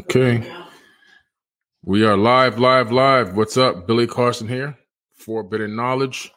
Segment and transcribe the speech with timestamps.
[0.00, 0.52] Okay.
[1.82, 3.36] We are live, live, live.
[3.36, 3.86] What's up?
[3.86, 4.76] Billy Carson here.
[5.12, 6.32] Forbidden Knowledge.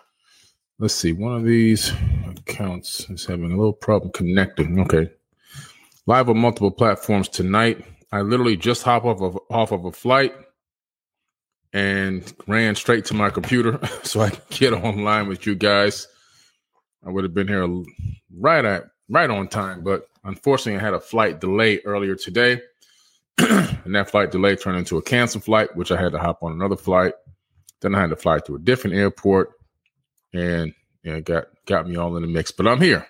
[0.80, 1.14] Let's see.
[1.14, 1.92] One of these
[2.38, 4.80] accounts is having a little problem connecting.
[4.81, 5.09] Okay.
[6.06, 7.84] Live on multiple platforms tonight.
[8.12, 10.34] I literally just hop off of off of a flight
[11.73, 16.08] and ran straight to my computer so I could get online with you guys.
[17.06, 17.67] I would have been here
[18.38, 22.61] right at right on time, but unfortunately I had a flight delay earlier today.
[23.38, 26.52] and that flight delay turned into a canceled flight, which I had to hop on
[26.52, 27.14] another flight.
[27.81, 29.52] Then I had to fly to a different airport,
[30.33, 32.52] and yeah, got got me all in the mix.
[32.52, 33.05] But I'm here.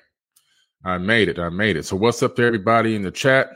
[0.84, 1.40] I made it.
[1.40, 1.86] I made it.
[1.86, 3.50] So what's up to everybody in the chat?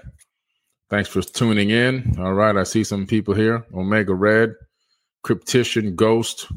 [0.89, 2.15] Thanks for tuning in.
[2.19, 3.65] All right, I see some people here.
[3.73, 4.55] Omega Red,
[5.25, 6.47] Cryptician, Ghost,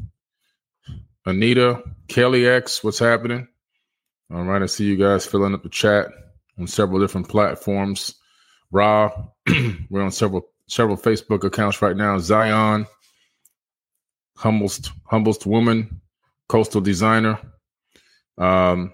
[1.25, 2.83] Anita, Kelly X.
[2.83, 3.47] What's happening?
[4.33, 6.07] All right, I see you guys filling up the chat
[6.57, 8.15] on several different platforms.
[8.71, 9.11] Raw,
[9.89, 12.17] we're on several several Facebook accounts right now.
[12.17, 12.87] Zion,
[14.37, 16.01] humblest humblest woman,
[16.49, 17.39] coastal designer.
[18.37, 18.93] Um,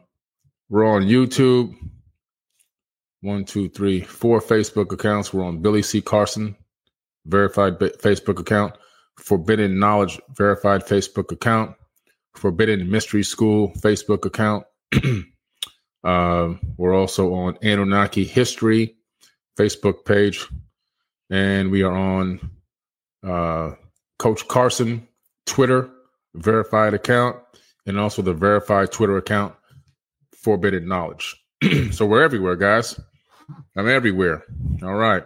[0.70, 1.76] we're on YouTube.
[3.22, 5.34] One, two, three, four Facebook accounts.
[5.34, 6.02] We're on Billy C.
[6.02, 6.56] Carson,
[7.26, 8.76] verified Facebook account.
[9.20, 11.76] Forbidden Knowledge, verified Facebook account.
[12.36, 14.66] Forbidden Mystery School Facebook account.
[16.04, 18.96] uh, we're also on Anunnaki History
[19.58, 20.48] Facebook page,
[21.30, 22.52] and we are on
[23.24, 23.72] uh,
[24.18, 25.08] Coach Carson
[25.46, 25.90] Twitter
[26.36, 27.38] verified account,
[27.86, 29.54] and also the verified Twitter account
[30.34, 31.36] Forbidden Knowledge.
[31.92, 33.00] so we're everywhere, guys.
[33.76, 34.44] I'm everywhere.
[34.82, 35.24] All right.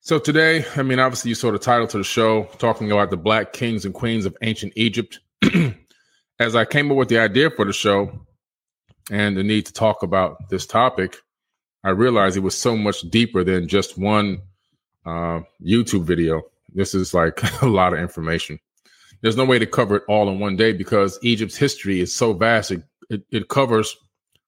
[0.00, 3.16] So today, I mean, obviously, you saw the title to the show, talking about the
[3.16, 5.20] black kings and queens of ancient Egypt.
[6.38, 8.26] As I came up with the idea for the show
[9.10, 11.16] and the need to talk about this topic,
[11.82, 14.42] I realized it was so much deeper than just one
[15.04, 16.42] uh, YouTube video.
[16.72, 18.58] This is like a lot of information.
[19.20, 22.32] There's no way to cover it all in one day because Egypt's history is so
[22.32, 22.70] vast.
[22.70, 23.96] It, it, it covers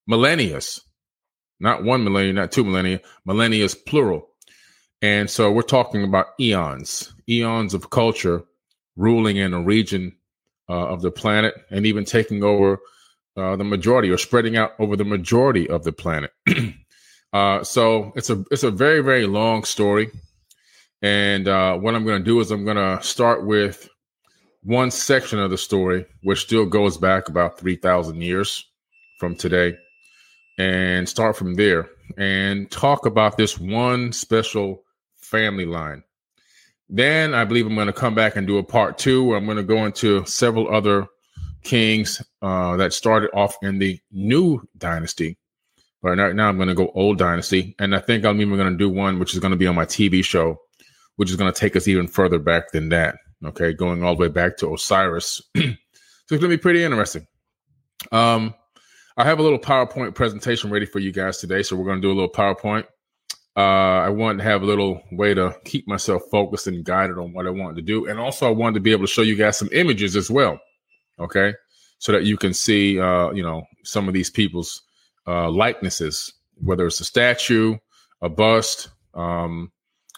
[0.07, 0.59] millennia,
[1.59, 4.27] not one millennia, not two millennia, millennia plural.
[5.01, 8.43] And so we're talking about eons, eons of culture
[8.95, 10.15] ruling in a region
[10.69, 12.79] uh, of the planet and even taking over
[13.37, 16.31] uh, the majority or spreading out over the majority of the planet.
[17.33, 20.09] Uh, so it's a it's a very very long story,
[21.01, 23.89] and uh, what I'm going to do is I'm going to start with
[24.63, 28.65] one section of the story, which still goes back about three thousand years
[29.19, 29.77] from today,
[30.57, 34.83] and start from there and talk about this one special
[35.17, 36.03] family line.
[36.89, 39.45] Then I believe I'm going to come back and do a part two where I'm
[39.45, 41.07] going to go into several other
[41.63, 45.37] kings uh, that started off in the new dynasty
[46.01, 48.71] but right now I'm going to go old dynasty, and I think I'm even going
[48.71, 50.57] to do one which is going to be on my TV show,
[51.15, 53.15] which is going to take us even further back than that.
[53.45, 55.41] Okay, going all the way back to Osiris.
[55.55, 57.25] so it's going to be pretty interesting.
[58.11, 58.53] Um,
[59.17, 62.07] I have a little PowerPoint presentation ready for you guys today, so we're going to
[62.07, 62.85] do a little PowerPoint.
[63.55, 67.33] Uh, I want to have a little way to keep myself focused and guided on
[67.33, 69.35] what I want to do, and also I wanted to be able to show you
[69.35, 70.59] guys some images as well.
[71.19, 71.53] Okay,
[71.99, 74.81] so that you can see, uh, you know, some of these people's
[75.27, 76.33] uh, likenesses,
[76.63, 77.77] whether it's a statue,
[78.21, 79.71] a bust, um,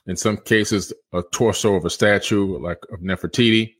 [0.08, 3.74] in some cases, a torso of a statue like of Nefertiti,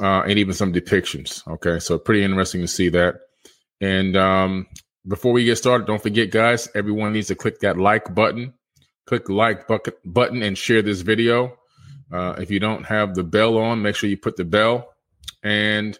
[0.00, 1.46] uh, and even some depictions.
[1.46, 3.16] Okay, so pretty interesting to see that.
[3.80, 4.66] And um,
[5.06, 8.54] before we get started, don't forget, guys, everyone needs to click that like button.
[9.06, 11.56] Click like bucket button and share this video.
[12.12, 14.94] Uh, if you don't have the bell on, make sure you put the bell.
[15.42, 15.98] And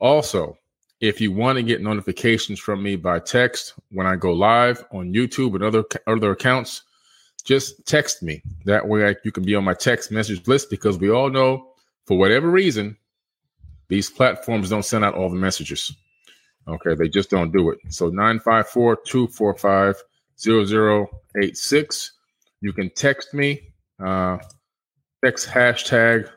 [0.00, 0.58] also,
[1.00, 5.12] if you want to get notifications from me by text when I go live on
[5.12, 6.82] YouTube and other other accounts,
[7.44, 8.42] just text me.
[8.64, 11.72] That way, I, you can be on my text message list because we all know,
[12.04, 12.96] for whatever reason,
[13.88, 15.94] these platforms don't send out all the messages.
[16.66, 17.78] Okay, they just don't do it.
[17.88, 20.02] So 954 245
[20.38, 22.12] 0086.
[22.60, 24.38] You can text me, uh,
[25.24, 26.28] text hashtag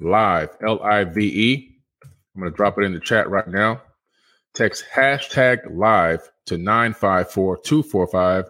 [0.00, 1.77] live, L I V E.
[2.38, 3.82] I'm going to drop it in the chat right now.
[4.54, 8.44] Text hashtag live to 954 245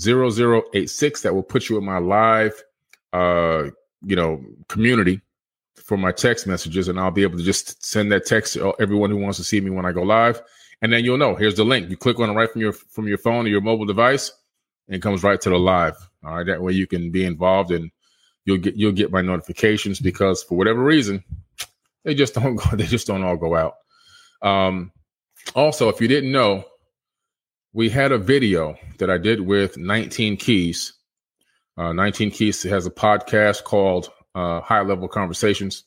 [0.00, 1.20] 0086.
[1.20, 2.54] That will put you in my live,
[3.12, 3.64] uh,
[4.02, 5.20] you know, community
[5.74, 9.10] for my text messages, and I'll be able to just send that text to everyone
[9.10, 10.40] who wants to see me when I go live.
[10.80, 11.34] And then you'll know.
[11.34, 11.90] Here's the link.
[11.90, 14.32] You click on it right from your from your phone or your mobile device,
[14.88, 15.96] and it comes right to the live.
[16.24, 17.90] All right, that way you can be involved and
[18.46, 21.22] you'll get you'll get my notifications because for whatever reason,
[22.04, 23.74] they just don't go, they just don't all go out.
[24.42, 24.92] Um,
[25.54, 26.64] also, if you didn't know,
[27.72, 30.94] we had a video that I did with 19 Keys.
[31.76, 35.84] Uh, 19 Keys has a podcast called uh, High Level Conversations.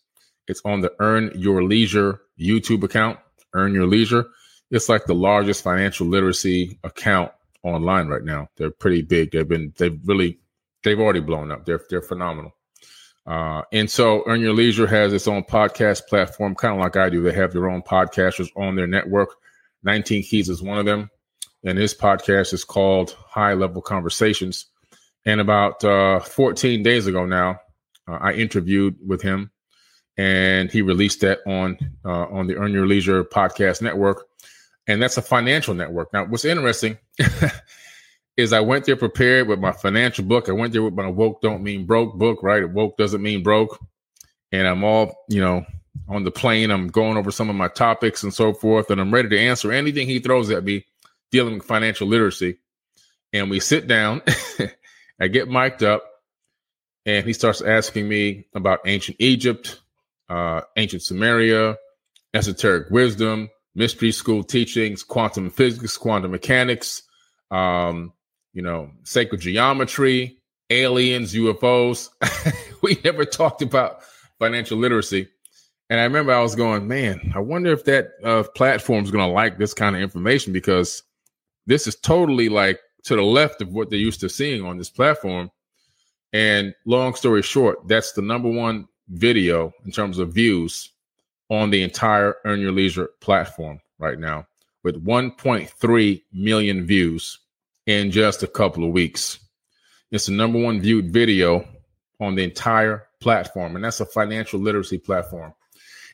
[0.48, 3.20] It's on the Earn Your Leisure YouTube account.
[3.54, 4.28] Earn Your Leisure.
[4.70, 7.32] It's like the largest financial literacy account
[7.64, 8.50] online right now.
[8.58, 9.32] They're pretty big.
[9.32, 10.40] They've been they've really
[10.84, 11.66] they've already blown up.
[11.66, 12.54] They're they're phenomenal.
[13.28, 17.10] Uh, and so Earn Your Leisure has its own podcast platform, kind of like I
[17.10, 17.22] do.
[17.22, 19.36] They have their own podcasters on their network.
[19.84, 21.10] 19 Keys is one of them.
[21.64, 24.68] And his podcast is called High Level Conversations.
[25.26, 27.60] And about uh, 14 days ago now,
[28.08, 29.52] uh, I interviewed with him
[30.18, 34.26] and he released that on uh, on the Earn Your Leisure podcast network.
[34.88, 36.14] And that's a financial network.
[36.14, 36.98] Now, what's interesting
[38.38, 40.48] is I went there prepared with my financial book.
[40.48, 42.70] I went there with my woke don't mean broke book, right?
[42.70, 43.84] Woke doesn't mean broke.
[44.52, 45.66] And I'm all, you know,
[46.08, 46.70] on the plane.
[46.70, 48.92] I'm going over some of my topics and so forth.
[48.92, 50.86] And I'm ready to answer anything he throws at me
[51.32, 52.60] dealing with financial literacy.
[53.34, 54.22] And we sit down,
[55.20, 56.04] I get mic'd up,
[57.06, 59.82] and he starts asking me about ancient Egypt,
[60.30, 61.76] uh, ancient Sumeria,
[62.34, 67.04] esoteric wisdom, mystery school teachings, quantum physics, quantum mechanics,
[67.52, 68.14] um,
[68.58, 70.36] you know, sacred geometry,
[70.72, 72.10] aliens, UFOs.
[72.82, 74.00] we never talked about
[74.40, 75.28] financial literacy.
[75.92, 79.24] And I remember I was going, man, I wonder if that uh, platform is going
[79.24, 81.04] to like this kind of information because
[81.68, 84.90] this is totally like to the left of what they're used to seeing on this
[84.90, 85.52] platform.
[86.34, 90.94] And long story short, that's the number one video in terms of views
[91.52, 94.48] on the entire Earn Your Leisure platform right now,
[94.84, 97.38] with 1.3 million views
[97.88, 99.40] in just a couple of weeks.
[100.12, 101.68] It's the number one viewed video
[102.20, 105.54] on the entire platform, and that's a financial literacy platform.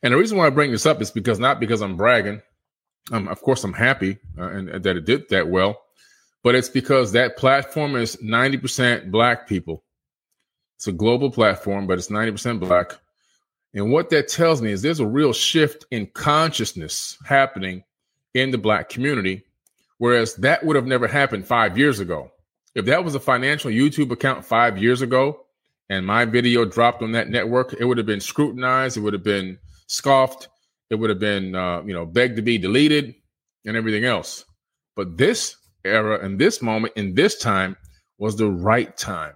[0.02, 2.42] And the reason why I bring this up is because not because I'm bragging.
[3.12, 5.82] Um, of course, I'm happy uh, and, and that it did that well,
[6.42, 9.84] but it's because that platform is 90% black people.
[10.78, 12.94] It's a global platform, but it's 90% black.
[13.74, 17.84] And what that tells me is there's a real shift in consciousness happening
[18.34, 19.44] in the black community
[20.04, 22.30] Whereas that would have never happened five years ago.
[22.76, 25.46] If that was a financial YouTube account five years ago
[25.90, 28.98] and my video dropped on that network, it would have been scrutinized.
[28.98, 30.50] It would have been scoffed.
[30.90, 33.16] It would have been, uh, you know, begged to be deleted
[33.66, 34.44] and everything else.
[34.98, 35.56] But this
[35.86, 37.78] era and this moment in this time
[38.18, 39.36] was the right time.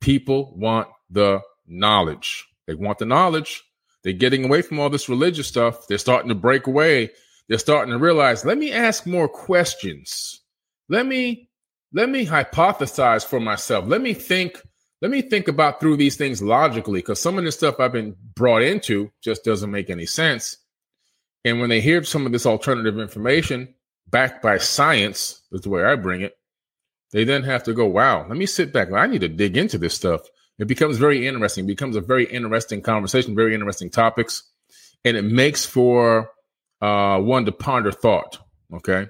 [0.00, 2.46] People want the knowledge.
[2.66, 3.62] They want the knowledge.
[4.02, 5.88] They're getting away from all this religious stuff.
[5.88, 7.10] They're starting to break away
[7.48, 10.40] they're starting to realize, let me ask more questions.
[10.88, 11.48] Let me
[11.92, 13.86] let me hypothesize for myself.
[13.86, 14.60] Let me think
[15.00, 18.16] let me think about through these things logically because some of the stuff I've been
[18.34, 20.56] brought into just doesn't make any sense.
[21.44, 23.74] And when they hear some of this alternative information
[24.08, 26.34] backed by science, is the way I bring it,
[27.12, 28.90] they then have to go, wow, let me sit back.
[28.92, 30.22] I need to dig into this stuff.
[30.58, 34.42] It becomes very interesting, it becomes a very interesting conversation, very interesting topics.
[35.04, 36.30] And it makes for
[36.84, 38.38] uh, one to ponder thought.
[38.72, 39.06] Okay.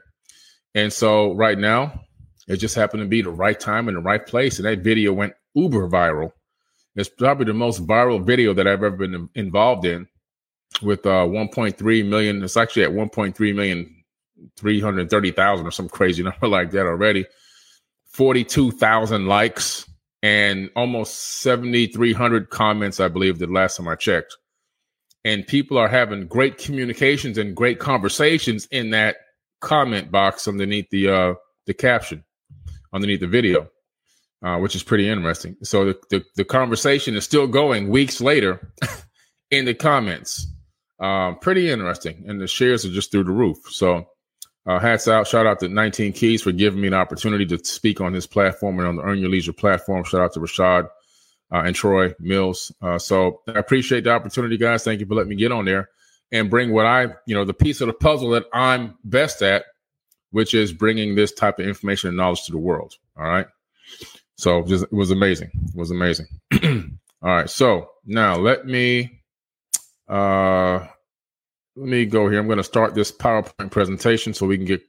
[0.77, 2.01] And so right now,
[2.47, 4.59] it just happened to be the right time and the right place.
[4.59, 6.31] And that video went uber viral.
[6.95, 10.07] It's probably the most viral video that I've ever been involved in
[10.83, 12.45] with uh, 1.3 million.
[12.45, 14.05] It's actually at 1.3 million,
[14.57, 17.27] 330,000 or some crazy number like that already.
[18.07, 19.91] 42,000 likes
[20.23, 24.37] and almost 7,300 comments, I believe, the last time I checked
[25.25, 29.17] and people are having great communications and great conversations in that
[29.61, 31.35] comment box underneath the uh,
[31.67, 32.25] the caption
[32.93, 33.69] underneath the video,
[34.43, 35.57] uh, which is pretty interesting.
[35.63, 38.73] So the, the, the conversation is still going weeks later
[39.51, 40.47] in the comments.
[41.01, 43.59] Um, pretty interesting, and the shares are just through the roof.
[43.71, 44.07] So
[44.67, 48.01] uh, hats out, shout out to 19 Keys for giving me an opportunity to speak
[48.01, 50.05] on this platform and on the Earn Your Leisure platform.
[50.05, 50.89] Shout out to Rashad
[51.55, 52.73] uh, and Troy Mills.
[52.83, 54.83] Uh, so I appreciate the opportunity, guys.
[54.83, 55.89] Thank you for letting me get on there
[56.33, 59.65] and bring what I, you know, the piece of the puzzle that I'm best at,
[60.33, 62.95] which is bringing this type of information and knowledge to the world.
[63.17, 63.47] All right.
[64.37, 65.53] So just, it was amazing.
[65.69, 66.27] It was amazing.
[67.23, 67.49] All right.
[67.49, 69.23] So now let me
[70.09, 70.87] uh
[71.77, 72.41] let me go here.
[72.41, 74.83] I'm going to start this PowerPoint presentation so we can get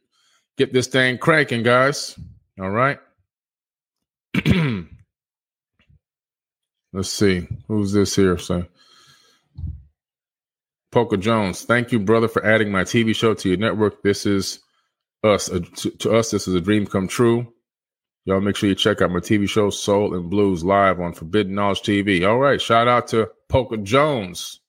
[0.57, 2.17] get this thing cranking, guys.
[2.59, 2.97] All right.
[6.95, 7.45] Let's see.
[7.67, 8.37] Who's this here?
[8.37, 8.65] So
[10.93, 14.01] Poker Jones, thank you, brother, for adding my TV show to your network.
[14.01, 14.59] This is
[15.21, 15.49] us.
[15.49, 17.51] To, to, us, this is a dream come true.
[18.23, 21.53] Y'all make sure you check out my TV show, Soul and Blues, live on Forbidden
[21.53, 22.25] Knowledge TV.
[22.25, 22.61] All right.
[22.61, 24.61] Shout out to Poker Jones.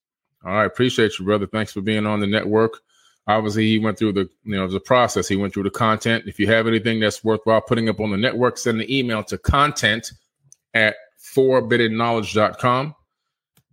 [0.44, 0.66] All right.
[0.66, 1.46] Appreciate you, brother.
[1.46, 2.80] Thanks for being on the network.
[3.28, 5.28] Obviously, he went through the, you know, the process.
[5.28, 6.24] He went through the content.
[6.26, 9.38] If you have anything that's worthwhile putting up on the network, send an email to
[9.38, 10.10] content
[10.74, 10.96] at
[11.34, 12.94] forbiddenknowledge.com.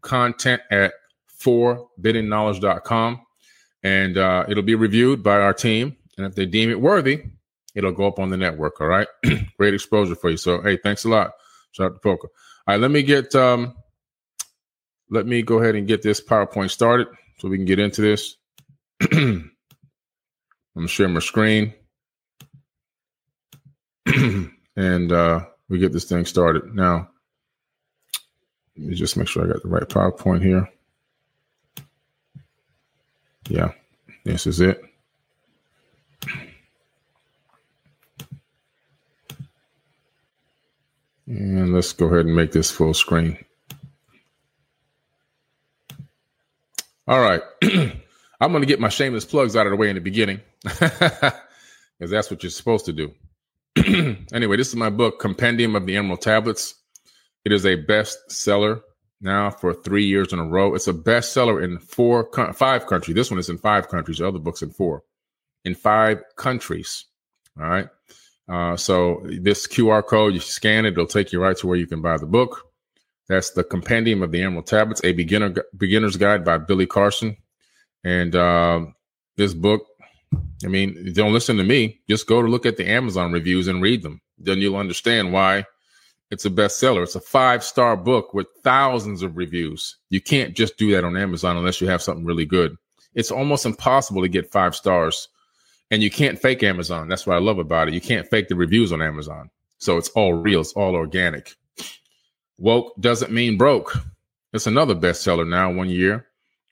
[0.02, 0.94] Content at
[1.40, 3.22] forbiddenknowledge.com.
[3.84, 5.98] And uh, it'll be reviewed by our team.
[6.18, 7.24] And if they deem it worthy,
[7.76, 8.80] it'll go up on the network.
[8.80, 9.08] All right.
[9.58, 10.38] Great exposure for you.
[10.38, 11.32] So, hey, thanks a lot.
[11.72, 12.30] Shout out to Poker.
[12.68, 12.80] All right.
[12.80, 13.76] Let me get, um,
[15.10, 17.08] let me go ahead and get this PowerPoint started
[17.40, 18.36] so we can get into this.
[19.12, 19.52] I'm
[20.76, 21.74] going to share my screen.
[24.76, 26.74] and uh, we get this thing started.
[26.74, 27.10] Now,
[28.77, 30.70] let me just make sure I got the right PowerPoint here.
[33.50, 33.72] Yeah,
[34.24, 34.82] this is it.
[41.27, 43.38] And let's go ahead and make this full screen.
[47.08, 47.42] All right.
[48.42, 51.32] I'm going to get my shameless plugs out of the way in the beginning because
[52.00, 53.13] that's what you're supposed to do.
[54.34, 56.75] anyway, this is my book, Compendium of the Emerald Tablets.
[57.46, 58.82] It is a bestseller
[59.22, 60.76] now for three years in a row.
[60.76, 63.16] It's a bestseller in four, five countries.
[63.16, 64.20] This one is in five countries.
[64.20, 65.04] The other book's in four,
[65.66, 67.06] in five countries.
[67.60, 67.90] All right.
[68.48, 71.88] Uh, so this QR code, you scan it, it'll take you right to where you
[71.88, 72.68] can buy the book.
[73.30, 77.38] That's the Compendium of the Emerald Tablets, a beginner beginner's guide by Billy Carson.
[78.04, 78.88] And uh,
[79.38, 79.86] this book,
[80.64, 82.02] I mean, don't listen to me.
[82.10, 84.22] Just go to look at the Amazon reviews and read them.
[84.38, 85.66] Then you'll understand why
[86.34, 87.04] it's a bestseller.
[87.04, 89.98] It's a five star book with thousands of reviews.
[90.10, 92.75] You can't just do that on Amazon unless you have something really good.
[93.13, 95.30] It's almost impossible to get five stars.
[95.92, 97.08] And you can't fake Amazon.
[97.08, 97.94] That's what I love about it.
[97.94, 99.52] You can't fake the reviews on Amazon.
[99.78, 101.56] So it's all real, it's all organic.
[102.58, 103.96] Woke doesn't mean broke.
[104.54, 106.25] It's another bestseller now, one year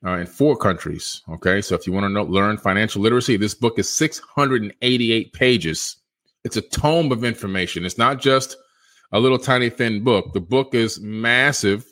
[0.04, 1.22] uh, in four countries.
[1.30, 1.62] Okay.
[1.62, 5.98] So if you want to know, learn financial literacy, this book is 688 pages.
[6.44, 7.86] It's a tome of information.
[7.86, 8.58] It's not just
[9.12, 10.34] a little tiny thin book.
[10.34, 11.86] The book is massive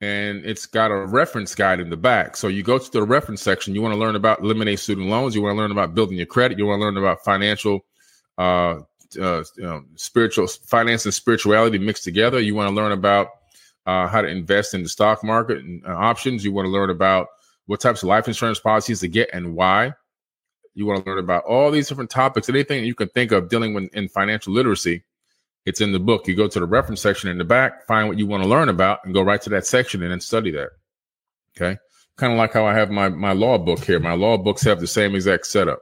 [0.00, 2.36] and it's got a reference guide in the back.
[2.36, 5.34] So you go to the reference section, you want to learn about eliminate student loans,
[5.34, 7.80] you want to learn about building your credit, you want to learn about financial
[8.38, 8.80] uh,
[9.20, 12.40] uh you know, spiritual finance and spirituality mixed together.
[12.40, 13.28] You want to learn about
[13.84, 16.44] uh, how to invest in the stock market and uh, options.
[16.44, 17.26] You want to learn about
[17.66, 19.92] what types of life insurance policies to get and why.
[20.74, 23.74] You want to learn about all these different topics, anything you can think of dealing
[23.74, 25.02] with in financial literacy
[25.66, 26.26] it's in the book.
[26.26, 28.68] You go to the reference section in the back, find what you want to learn
[28.68, 30.70] about, and go right to that section and then study that.
[31.56, 31.78] Okay.
[32.16, 34.00] Kind of like how I have my, my law book here.
[34.00, 35.80] My law books have the same exact setup.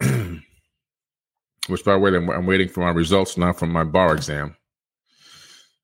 [0.00, 4.56] Which, by the way, I'm, waiting for my results now from my bar exam.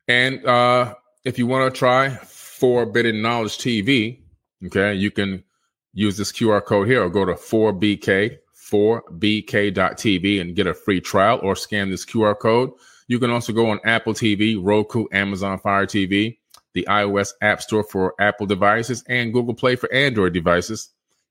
[0.08, 4.20] And uh, if you want to try Forbidden Knowledge TV,
[4.66, 5.44] okay, you can
[5.92, 8.38] use this QR code here or go to 4BK
[8.70, 12.70] 4bk.tv and get a free trial or scan this QR code.
[13.08, 16.38] You can also go on Apple TV, Roku, Amazon Fire TV,
[16.74, 20.90] the iOS App Store for Apple devices, and Google Play for Android devices.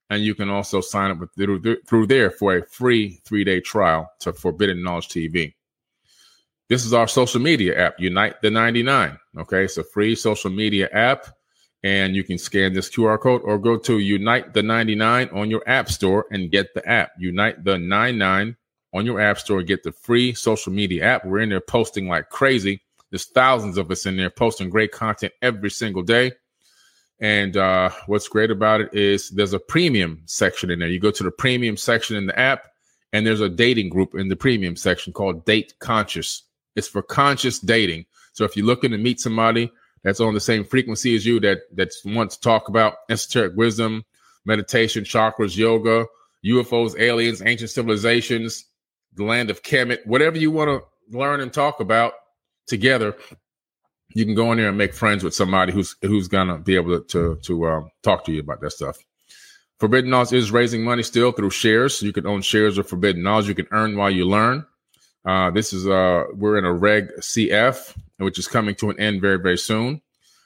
[0.10, 3.60] And you can also sign up with, through, through there for a free three day
[3.60, 5.54] trial to Forbidden Knowledge TV.
[6.70, 9.20] This is our social media app, Unite the 99.
[9.40, 11.28] Okay, it's a free social media app
[11.86, 15.62] and you can scan this QR code or go to Unite the 99 on your
[15.68, 17.12] app store and get the app.
[17.20, 18.58] Unite the 99
[18.96, 21.26] on your app store, get the free social media app.
[21.26, 22.82] We're in there posting like crazy.
[23.12, 26.32] There's thousands of us in there posting great content every single day.
[27.20, 30.90] And uh, what's great about it is there's a premium section in there.
[30.90, 32.66] You go to the premium section in the app,
[33.14, 36.46] and there's a dating group in the premium section called Date Conscious.
[36.76, 38.08] It's for conscious dating.
[38.34, 39.72] So if you're looking to meet somebody
[40.06, 44.06] that's on the same frequency as you, that that wants to talk about esoteric wisdom,
[44.46, 46.06] meditation, chakras, yoga,
[46.46, 48.66] UFOs, aliens, ancient civilizations,
[49.16, 52.14] the land of Kemet, whatever you want to learn and talk about
[52.68, 53.16] together,
[54.10, 57.00] you can go in there and make friends with somebody who's who's gonna be able
[57.00, 58.98] to to, to um, talk to you about that stuff.
[59.80, 62.02] Forbidden Knowledge is raising money still through shares.
[62.02, 63.48] You can own shares of Forbidden Knowledge.
[63.48, 64.66] You can earn while you learn.
[65.26, 69.22] Uh, this is uh, we're in a Reg CF, which is coming to an end
[69.22, 70.02] very very soon.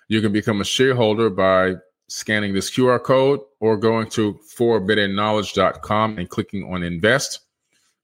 [0.08, 1.76] You can become a shareholder by
[2.08, 7.42] scanning this QR code or going to forbiddenknowledge.com and clicking on invest.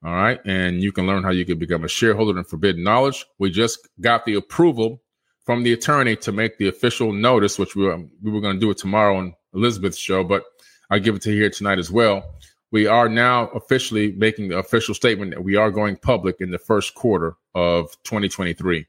[0.03, 0.39] All right.
[0.45, 3.25] And you can learn how you can become a shareholder in Forbidden Knowledge.
[3.39, 5.01] We just got the approval
[5.45, 8.59] from the attorney to make the official notice, which we were, we were going to
[8.59, 10.43] do it tomorrow on Elizabeth's show, but
[10.89, 12.35] I'll give it to you here tonight as well.
[12.71, 16.59] We are now officially making the official statement that we are going public in the
[16.59, 18.85] first quarter of 2023.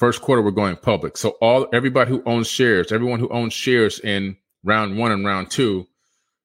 [0.00, 1.18] First quarter, we're going public.
[1.18, 5.50] So all everybody who owns shares, everyone who owns shares in round one and round
[5.50, 5.86] two,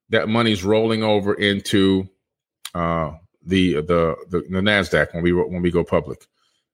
[0.10, 2.10] that money's rolling over into
[2.74, 3.14] uh,
[3.46, 6.28] the, the the the Nasdaq when we when we go public.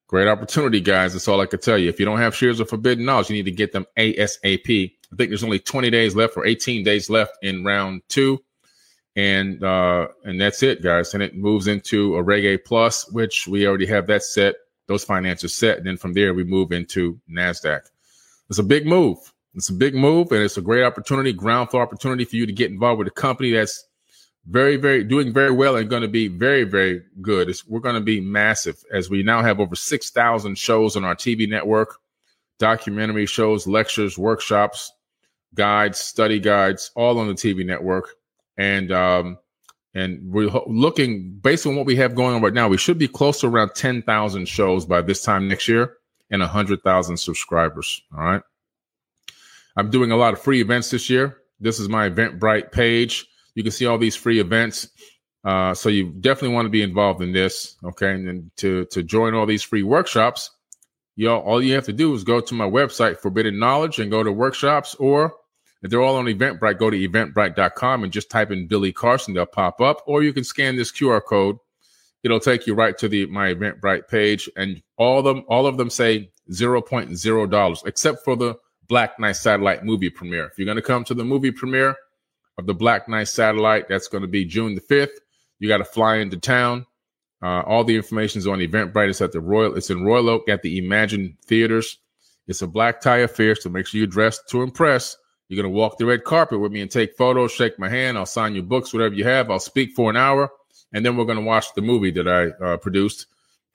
[0.08, 1.12] Great opportunity, guys.
[1.12, 1.88] That's all I could tell you.
[1.88, 4.92] If you don't have shares of Forbidden Knowledge, you need to get them ASAP.
[4.92, 8.42] I think there's only 20 days left or 18 days left in round two,
[9.14, 11.14] and uh, and that's it, guys.
[11.14, 14.56] And it moves into a Reg Plus, which we already have that set.
[14.92, 17.80] Those finances set, and then from there we move into Nasdaq.
[18.50, 19.16] It's a big move.
[19.54, 22.52] It's a big move, and it's a great opportunity, ground floor opportunity for you to
[22.52, 23.86] get involved with a company that's
[24.46, 27.48] very, very doing very well and going to be very, very good.
[27.48, 31.14] It's, we're going to be massive as we now have over 6,000 shows on our
[31.14, 31.96] TV network,
[32.58, 34.92] documentary shows, lectures, workshops,
[35.54, 38.10] guides, study guides, all on the TV network.
[38.58, 39.38] And, um,
[39.94, 43.08] and we're looking based on what we have going on right now, we should be
[43.08, 45.96] close to around 10,000 shows by this time next year
[46.30, 48.00] and 100,000 subscribers.
[48.16, 48.42] All right.
[49.76, 51.38] I'm doing a lot of free events this year.
[51.60, 53.26] This is my Eventbrite page.
[53.54, 54.88] You can see all these free events.
[55.44, 57.76] Uh, so you definitely want to be involved in this.
[57.84, 58.12] Okay.
[58.12, 60.50] And then to, to join all these free workshops,
[61.16, 64.10] you all, all you have to do is go to my website, Forbidden Knowledge, and
[64.10, 64.94] go to workshops.
[64.94, 65.34] Or
[65.82, 69.34] if they're all on Eventbrite, go to eventbrite.com and just type in Billy Carson.
[69.34, 70.02] They'll pop up.
[70.06, 71.56] Or you can scan this QR code.
[72.22, 74.48] It'll take you right to the my Eventbrite page.
[74.56, 78.54] And all of them, all of them say $0.0, except for the
[78.88, 80.46] Black Knight Satellite movie premiere.
[80.46, 81.96] If you're going to come to the movie premiere,
[82.58, 83.88] of the Black Knight satellite.
[83.88, 85.18] That's going to be June the 5th.
[85.58, 86.86] You got to fly into town.
[87.42, 89.08] Uh, all the information is on Eventbrite.
[89.08, 89.76] It's at the Royal.
[89.76, 91.98] It's in Royal Oak at the Emagine Theaters.
[92.46, 95.16] It's a black tie affair, so make sure you're dressed to impress.
[95.52, 98.16] You're gonna walk the red carpet with me and take photos, shake my hand.
[98.16, 99.50] I'll sign your books, whatever you have.
[99.50, 100.50] I'll speak for an hour,
[100.94, 103.26] and then we're gonna watch the movie that I uh, produced.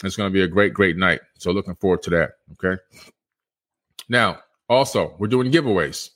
[0.04, 1.20] It's gonna be a great, great night.
[1.38, 2.32] So looking forward to that.
[2.54, 2.82] Okay.
[4.10, 6.10] Now, also, we're doing giveaways.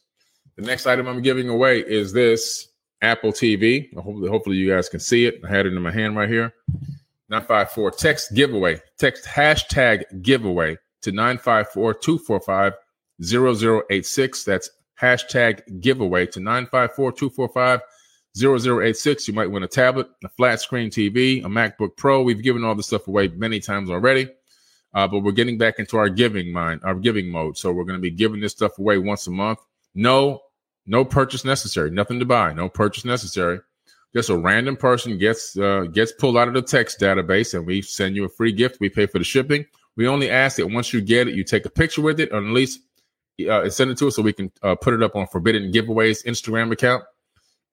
[0.55, 2.69] The next item I'm giving away is this
[3.03, 3.93] Apple TV.
[3.93, 5.41] Hopefully, hopefully you guys can see it.
[5.45, 6.55] I had it in my hand right here.
[7.29, 8.81] 954 text giveaway.
[8.97, 12.73] Text hashtag giveaway to 954 245
[13.21, 14.43] 0086.
[14.43, 17.81] That's hashtag giveaway to 954 245
[18.37, 19.27] 0086.
[19.27, 22.23] You might win a tablet, a flat screen TV, a MacBook Pro.
[22.23, 24.29] We've given all this stuff away many times already.
[24.93, 27.57] Uh, but we're getting back into our giving mind, our giving mode.
[27.57, 29.59] So we're going to be giving this stuff away once a month.
[29.95, 30.41] No,
[30.85, 31.91] no purchase necessary.
[31.91, 32.53] Nothing to buy.
[32.53, 33.59] No purchase necessary.
[34.13, 37.81] Just a random person gets uh, gets pulled out of the text database, and we
[37.81, 38.81] send you a free gift.
[38.81, 39.65] We pay for the shipping.
[39.95, 42.37] We only ask that once you get it, you take a picture with it, or
[42.37, 42.81] at least
[43.49, 46.25] uh, send it to us so we can uh, put it up on Forbidden Giveaways
[46.25, 47.03] Instagram account.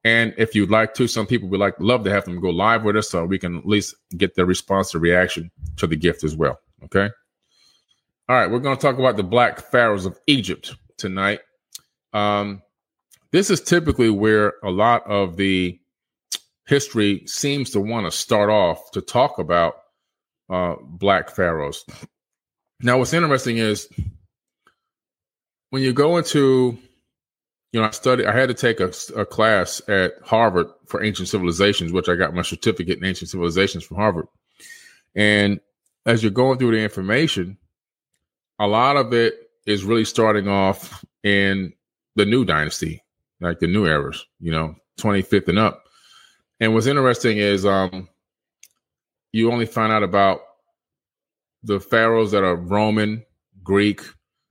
[0.05, 2.85] And if you'd like to, some people would like love to have them go live
[2.85, 6.25] with us so we can at least get their response or reaction to the gift
[6.25, 6.61] as well.
[6.85, 7.11] Okay.
[8.29, 11.41] All right, we're going to talk about the black pharaohs of Egypt tonight.
[12.13, 12.63] Um,
[13.33, 15.81] this is typically where a lot of the
[16.67, 19.77] history seems to want to start off to talk about
[20.51, 21.85] uh, black pharaohs.
[22.81, 23.89] Now, what's interesting is
[25.71, 26.79] when you go into,
[27.73, 31.29] you know, I studied, I had to take a, a class at Harvard for ancient
[31.29, 34.27] civilizations, which I got my certificate in ancient civilizations from Harvard.
[35.15, 35.61] And
[36.07, 37.59] as you're going through the information,
[38.59, 39.35] a lot of it
[39.67, 41.73] is really starting off in
[42.17, 43.03] the new dynasty,
[43.41, 45.85] like the new eras, you know, 25th and up.
[46.61, 48.09] And what's interesting is um
[49.33, 50.41] you only find out about
[51.63, 53.25] the pharaohs that are Roman,
[53.63, 54.01] Greek,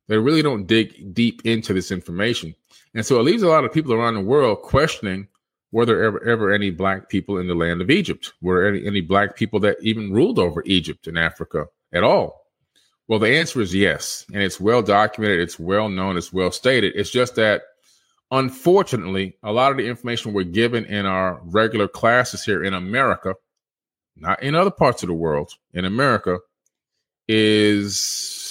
[0.08, 2.56] They really don't dig deep into this information.
[2.94, 5.28] And so it leaves a lot of people around the world questioning
[5.72, 8.34] were there ever, ever any black people in the land of Egypt?
[8.42, 12.46] Were there any, any black people that even ruled over Egypt and Africa at all?
[13.08, 14.26] Well, the answer is yes.
[14.34, 16.94] And it's well documented, it's well known, it's well stated.
[16.96, 17.64] It's just that
[18.32, 23.36] unfortunately, a lot of the information we're given in our regular classes here in America,
[24.16, 26.40] not in other parts of the world, in America,
[27.28, 28.47] is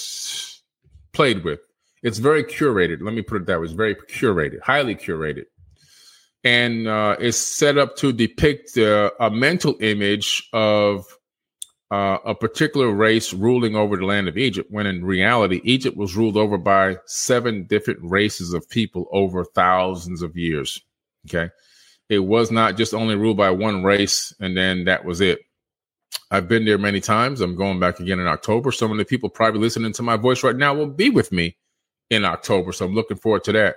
[1.17, 1.59] played with.
[2.03, 3.01] It's very curated.
[3.01, 3.65] Let me put it that way.
[3.65, 5.45] It's very curated, highly curated.
[6.43, 11.07] And uh, it's set up to depict uh, a mental image of
[11.89, 16.15] uh, a particular race ruling over the land of Egypt, when in reality, Egypt was
[16.15, 20.79] ruled over by seven different races of people over thousands of years.
[21.27, 21.49] Okay.
[22.09, 25.39] It was not just only ruled by one race and then that was it.
[26.29, 27.41] I've been there many times.
[27.41, 28.71] I'm going back again in October.
[28.71, 31.55] Some of the people probably listening to my voice right now will be with me
[32.09, 32.71] in October.
[32.73, 33.75] So I'm looking forward to that.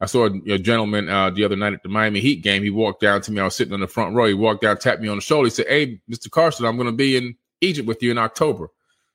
[0.00, 2.62] I saw a, a gentleman uh, the other night at the Miami Heat game.
[2.62, 3.40] He walked down to me.
[3.40, 4.26] I was sitting in the front row.
[4.26, 5.46] He walked down, tapped me on the shoulder.
[5.46, 6.30] He said, Hey, Mr.
[6.30, 8.68] Carson, I'm going to be in Egypt with you in October.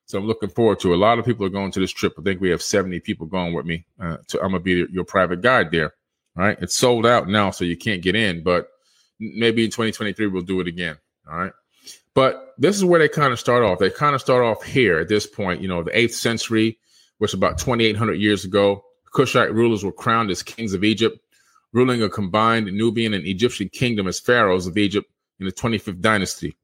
[0.06, 0.96] So I'm looking forward to it.
[0.96, 2.14] A lot of people are going to this trip.
[2.18, 3.86] I think we have 70 people going with me.
[4.00, 5.94] Uh, to, I'm going to be your private guide there.
[6.38, 6.58] All right.
[6.62, 8.68] It's sold out now, so you can't get in, but
[9.20, 10.98] maybe in 2023 we'll do it again.
[11.30, 11.54] All right.
[12.14, 13.80] But this is where they kind of start off.
[13.80, 16.78] They kind of start off here at this point, you know, the eighth century,
[17.20, 21.20] which about 2,800 years ago, Cushite rulers were crowned as kings of Egypt,
[21.74, 26.56] ruling a combined Nubian and Egyptian kingdom as pharaohs of Egypt in the 25th dynasty.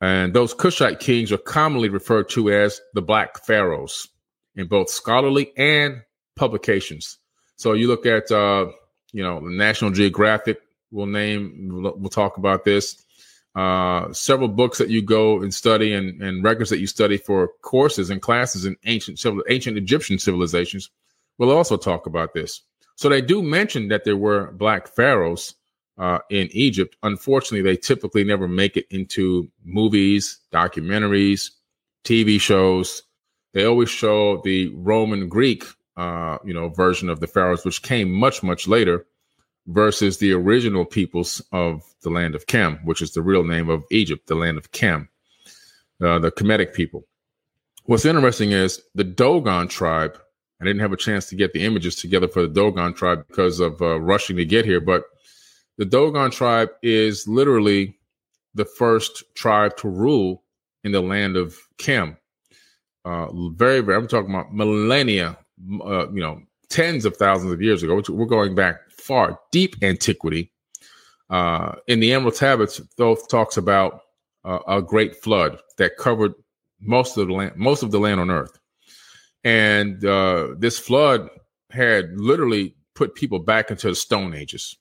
[0.00, 4.08] And those Cushite kings are commonly referred to as the Black Pharaohs
[4.56, 6.02] in both scholarly and
[6.36, 7.18] publications.
[7.56, 8.66] So you look at, uh,
[9.12, 10.60] you know, the National Geographic.
[10.90, 11.70] We'll name.
[11.70, 13.02] We'll talk about this.
[13.54, 17.50] Uh, several books that you go and study, and, and records that you study for
[17.60, 20.90] courses and classes in ancient civil, ancient Egyptian civilizations.
[21.38, 22.62] We'll also talk about this.
[22.96, 25.54] So they do mention that there were black pharaohs
[25.98, 26.96] uh, in Egypt.
[27.02, 31.50] Unfortunately, they typically never make it into movies, documentaries,
[32.04, 33.02] TV shows.
[33.52, 35.64] They always show the Roman Greek,
[35.96, 39.06] uh, you know, version of the pharaohs, which came much much later,
[39.66, 43.84] versus the original peoples of the land of Chem, which is the real name of
[43.90, 45.08] Egypt, the land of Chem,
[46.02, 47.06] uh, the Kemetic people.
[47.84, 50.18] What's interesting is the Dogon tribe.
[50.60, 53.60] I didn't have a chance to get the images together for the Dogon tribe because
[53.60, 55.04] of uh, rushing to get here, but
[55.78, 57.98] the Dogon tribe is literally
[58.54, 60.42] the first tribe to rule
[60.84, 62.16] in the land of Chem.
[63.04, 65.36] Uh, very, very, I'm talking about millennia,
[65.84, 68.00] uh, you know, tens of thousands of years ago.
[68.08, 70.50] We're going back far, deep antiquity.
[71.28, 74.00] Uh, in the Emerald Tablets, Thoth talks about
[74.44, 76.34] uh, a great flood that covered
[76.80, 78.58] most of the land, most of the land on Earth,
[79.44, 81.28] and uh, this flood
[81.70, 84.76] had literally put people back into the Stone Ages.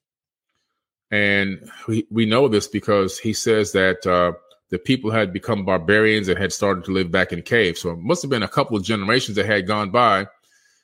[1.09, 4.33] And we, we know this because he says that uh,
[4.69, 7.81] the people had become barbarians and had started to live back in caves.
[7.81, 10.27] So it must have been a couple of generations that had gone by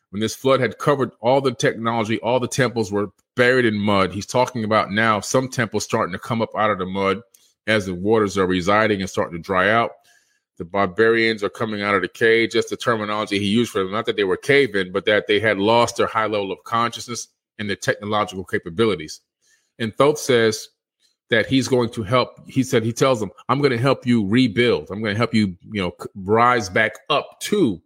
[0.10, 4.14] when this flood had covered all the technology, all the temples were buried in mud.
[4.14, 7.22] He's talking about now some temples starting to come up out of the mud
[7.68, 9.92] as the waters are residing and starting to dry out.
[10.58, 13.92] The barbarians are coming out of the cave, just the terminology he used for them.
[13.92, 17.28] Not that they were caving, but that they had lost their high level of consciousness
[17.60, 19.22] and their technological capabilities.
[19.78, 20.70] And Thoth says
[21.30, 22.40] that he's going to help.
[22.48, 24.90] He said, he tells them, I'm going to help you rebuild.
[24.90, 27.82] I'm going to help you, you know, rise back up to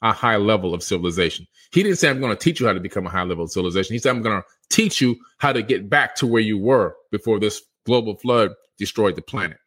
[0.00, 1.46] a high level of civilization.
[1.74, 3.94] He didn't say, I'm going to teach you how to become a high level civilization.
[3.94, 6.94] He said, I'm going to teach you how to get back to where you were
[7.10, 9.58] before this global flood destroyed the planet.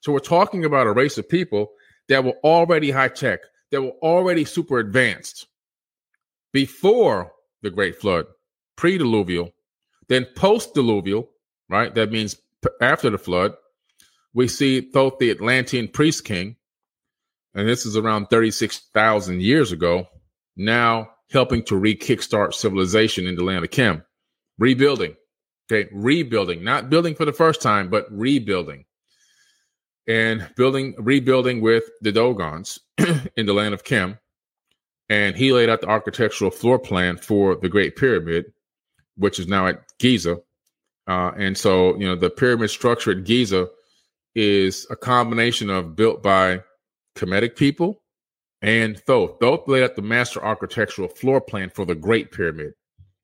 [0.00, 1.70] So we're talking about a race of people
[2.10, 5.46] that were already high tech, that were already super advanced
[6.52, 8.26] before the Great Flood,
[8.76, 9.54] pre diluvial,
[10.08, 11.30] then post diluvial,
[11.70, 11.94] right?
[11.94, 12.36] That means
[12.82, 13.54] after the flood,
[14.34, 16.56] we see Thoth the Atlantean priest king,
[17.54, 20.08] and this is around 36,000 years ago,
[20.56, 24.02] now helping to re kickstart civilization in the land of Chem,
[24.58, 25.16] rebuilding.
[25.70, 28.84] Okay, rebuilding, not building for the first time, but rebuilding.
[30.06, 32.78] And building, rebuilding with the Dogons
[33.36, 34.18] in the land of Chem.
[35.08, 38.46] And he laid out the architectural floor plan for the Great Pyramid,
[39.16, 40.38] which is now at Giza.
[41.08, 43.68] Uh, and so, you know, the pyramid structure at Giza
[44.36, 46.62] is a combination of built by
[47.16, 48.02] Kemetic people
[48.62, 49.38] and Thoth.
[49.40, 52.72] Thoth laid out the master architectural floor plan for the Great Pyramid.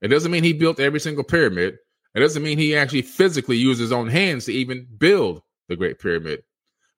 [0.00, 1.78] It doesn't mean he built every single pyramid.
[2.14, 5.98] It doesn't mean he actually physically used his own hands to even build the Great
[5.98, 6.42] Pyramid.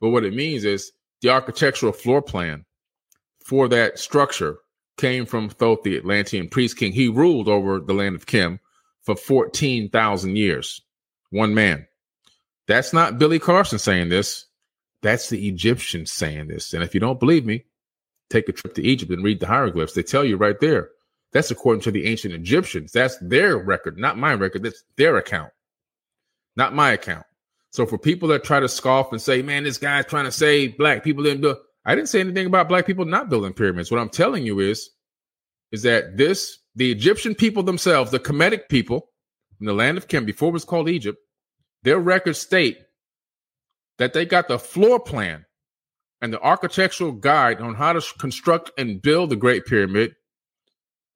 [0.01, 2.65] But what it means is the architectural floor plan
[3.45, 4.59] for that structure
[4.97, 6.93] came from Thoth, the Atlantean priest king.
[6.93, 8.59] He ruled over the land of Kim
[9.03, 10.81] for 14,000 years.
[11.31, 11.87] One man.
[12.67, 14.47] That's not Billy Carson saying this.
[15.03, 16.73] That's the Egyptians saying this.
[16.73, 17.67] And if you don't believe me,
[18.35, 19.95] take a trip to Egypt and read the hieroglyphs.
[19.95, 20.91] They tell you right there.
[21.33, 22.93] That's according to the ancient Egyptians.
[22.93, 24.63] That's their record, not my record.
[24.63, 25.51] That's their account,
[26.57, 27.27] not my account.
[27.73, 30.69] So for people that try to scoff and say, man, this guy's trying to say
[30.69, 33.91] black people didn't do I didn't say anything about black people not building pyramids.
[33.91, 34.91] What I'm telling you is,
[35.71, 39.11] is that this, the Egyptian people themselves, the Kemetic people
[39.61, 41.19] in the land of Kem, before it was called Egypt,
[41.83, 42.79] their records state
[43.99, 45.45] that they got the floor plan
[46.25, 50.17] and the architectural guide on how to construct and build the Great Pyramid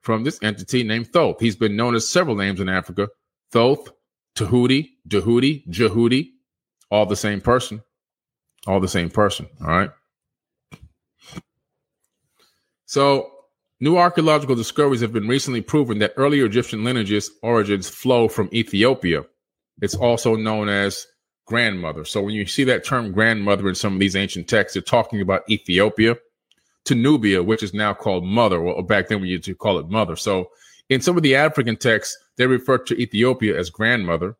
[0.02, 1.40] from this entity named Thoth.
[1.40, 3.08] He's been known as several names in Africa
[3.50, 3.90] Thoth,
[4.36, 6.28] Tahuti, Djehuti, Djehuti,
[6.90, 7.80] all the same person.
[8.66, 9.48] All the same person.
[9.62, 9.90] All right.
[12.84, 13.30] So,
[13.80, 19.24] new archaeological discoveries have been recently proven that earlier Egyptian lineages origins flow from Ethiopia.
[19.80, 21.06] It's also known as
[21.48, 22.04] grandmother.
[22.04, 25.20] So, when you see that term grandmother in some of these ancient texts, they're talking
[25.20, 26.16] about Ethiopia
[26.84, 28.60] to Nubia, which is now called mother.
[28.60, 30.16] Well, back then we used to call it mother.
[30.16, 30.50] So,
[30.88, 34.36] in some of the African texts, they refer to Ethiopia as grandmother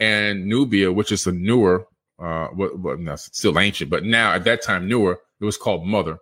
[0.00, 1.86] and Nubia, which is the newer,
[2.18, 6.18] uh, well, still ancient, but now at that time newer, it was called mother,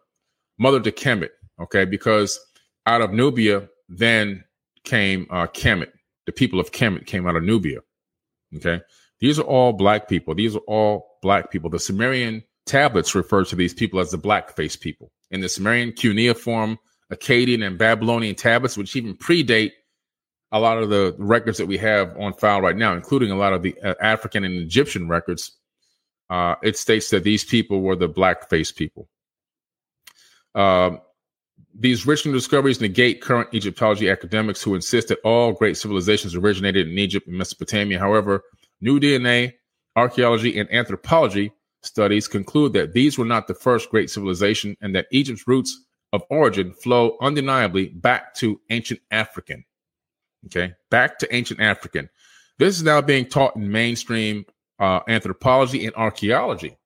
[0.59, 1.31] mother to Kemet
[1.62, 1.85] okay?
[1.85, 2.38] Because
[2.87, 4.44] out of Nubia then
[4.85, 5.92] came uh, Kemet.
[6.27, 7.81] The people of Kemet came out of Nubia,
[8.57, 8.81] okay?
[9.23, 10.35] These are all black people.
[10.35, 11.71] These are all black people.
[11.71, 15.13] The Sumerian tablets refer to these people as the black face people.
[15.31, 16.77] In the Sumerian cuneiform,
[17.13, 19.71] Akkadian, and Babylonian tablets, which even predate
[20.51, 23.53] a lot of the records that we have on file right now, including a lot
[23.53, 25.53] of the uh, African and Egyptian records,
[26.29, 29.09] uh, it states that these people were the black face people.
[30.53, 30.97] Uh,
[31.79, 36.99] these rich discoveries negate current Egyptology academics who insist that all great civilizations originated in
[36.99, 38.01] Egypt and Mesopotamia.
[38.01, 38.43] However,
[38.83, 39.55] new DNA,
[39.97, 45.07] archaeology, and anthropology studies conclude that these were not the first great civilization and that
[45.11, 49.64] Egypt's roots of origin flow undeniably back to ancient African.
[50.47, 52.09] Okay, back to ancient African.
[52.59, 54.45] This is now being taught in mainstream
[54.79, 56.77] uh, anthropology and archaeology.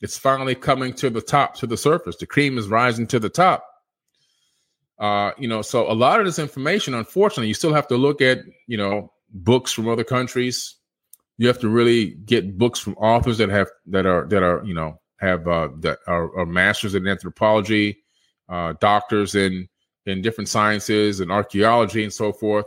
[0.00, 2.16] It's finally coming to the top, to the surface.
[2.16, 3.64] The cream is rising to the top.
[4.98, 8.20] Uh, you know, so a lot of this information, unfortunately, you still have to look
[8.20, 10.76] at, you know, books from other countries.
[11.42, 14.74] You have to really get books from authors that have that are that are you
[14.74, 17.98] know have uh, that are, are masters in anthropology,
[18.48, 19.68] uh, doctors in
[20.06, 22.66] in different sciences and archaeology and so forth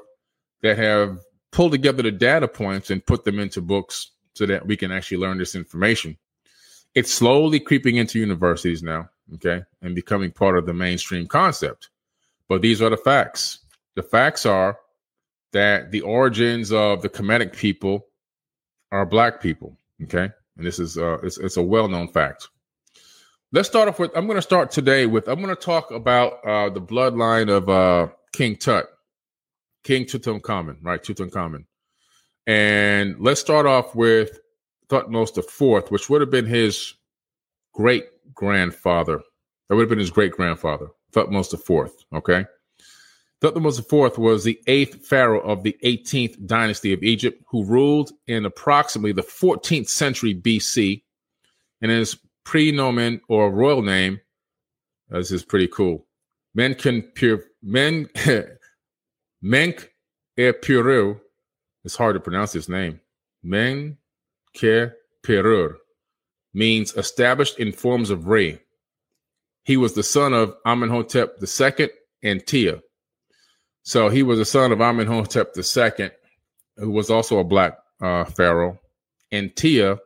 [0.61, 1.19] that have
[1.53, 5.19] pulled together the data points and put them into books so that we can actually
[5.19, 6.17] learn this information.
[6.95, 11.91] It's slowly creeping into universities now, okay, and becoming part of the mainstream concept.
[12.49, 13.59] But these are the facts.
[13.95, 14.77] The facts are
[15.53, 18.07] that the origins of the Kemetic people
[18.91, 19.77] are black people.
[20.03, 22.49] Okay, and this is uh, it's, it's a well known fact.
[23.51, 24.11] Let's start off with.
[24.15, 25.27] I'm going to start today with.
[25.27, 28.87] I'm going to talk about uh, the bloodline of uh, King Tut,
[29.83, 31.01] King Tutankhamun, right?
[31.01, 31.65] Tutankhamun,
[32.47, 34.39] and let's start off with
[34.89, 36.93] Thutmose the Fourth, which would have been his
[37.73, 39.21] great grandfather.
[39.69, 40.87] That would have been his great grandfather.
[41.13, 41.91] Thutmose IV.
[42.13, 42.45] Okay.
[43.45, 48.43] Thutmose IV was the eighth pharaoh of the 18th dynasty of Egypt, who ruled in
[48.43, 51.03] approximately the 14th century BC.
[51.79, 54.19] And his prenomen or royal name,
[55.11, 56.07] uh, this is pretty cool,
[56.55, 57.11] Menken
[57.61, 58.09] Men
[59.43, 59.93] Menk
[60.35, 61.21] Perur.
[61.83, 62.99] It's hard to pronounce his name.
[63.45, 63.95] Menke
[65.23, 65.75] Perur
[66.51, 68.57] means established in forms of Re.
[69.63, 71.89] He was the son of Amenhotep II
[72.23, 72.81] and Tia.
[73.85, 76.09] So he was the son of Amenhotep II,
[76.77, 78.79] who was also a black uh, pharaoh.
[79.31, 79.99] And Tia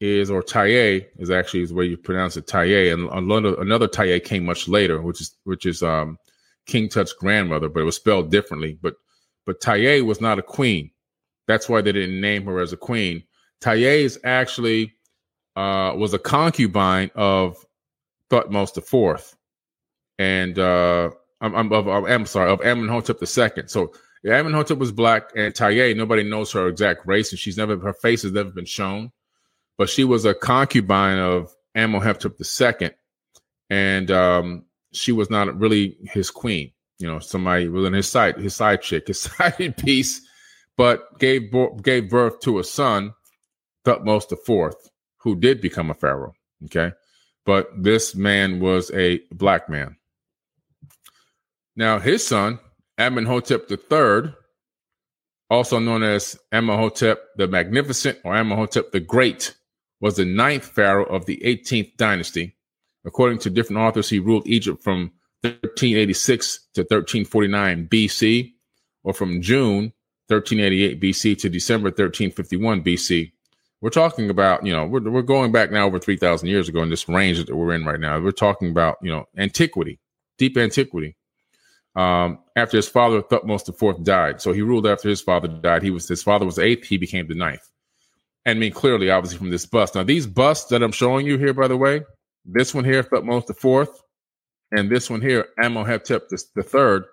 [0.00, 2.92] is, or Taye is actually is the way you pronounce it, Taye.
[2.92, 6.18] And another, another Taye came much later, which is which is um,
[6.66, 8.78] King Tut's grandmother, but it was spelled differently.
[8.80, 8.94] But
[9.44, 10.90] but Taye was not a queen.
[11.48, 13.24] That's why they didn't name her as a queen.
[13.60, 14.94] Taye is actually
[15.56, 17.56] uh, was a concubine of
[18.30, 19.34] Thutmose IV,
[20.18, 21.10] and uh,
[21.44, 23.68] I'm, I'm, of, I'm sorry of Amenhotep the second.
[23.68, 23.92] So
[24.26, 28.22] Amenhotep was black, and Taye nobody knows her exact race, and she's never her face
[28.22, 29.12] has never been shown,
[29.76, 32.94] but she was a concubine of Amenhotep the second,
[33.68, 36.72] and um, she was not really his queen.
[36.98, 40.22] You know, somebody within his side, his side chick, his side piece,
[40.78, 41.52] but gave
[41.82, 43.12] gave birth to a son,
[43.84, 46.32] Thutmose the fourth, who did become a pharaoh.
[46.64, 46.92] Okay,
[47.44, 49.96] but this man was a black man.
[51.76, 52.60] Now, his son,
[52.98, 54.34] Amenhotep III,
[55.50, 59.54] also known as Amenhotep the Magnificent or Amenhotep the Great,
[60.00, 62.56] was the ninth pharaoh of the 18th dynasty.
[63.04, 68.52] According to different authors, he ruled Egypt from 1386 to 1349 BC,
[69.02, 69.92] or from June
[70.28, 73.32] 1388 BC to December 1351 BC.
[73.80, 76.88] We're talking about, you know, we're, we're going back now over 3,000 years ago in
[76.88, 78.18] this range that we're in right now.
[78.18, 80.00] We're talking about, you know, antiquity,
[80.38, 81.16] deep antiquity.
[81.96, 84.40] Um, after his father, Thutmose IV, died.
[84.40, 85.82] So he ruled after his father died.
[85.82, 87.68] He was his father was eighth, he became the ninth.
[88.44, 89.94] And I mean, clearly, obviously, from this bust.
[89.94, 92.02] Now, these busts that I'm showing you here, by the way,
[92.44, 93.88] this one here, Thutmose IV,
[94.72, 97.04] and this one here, Amenhotep the third,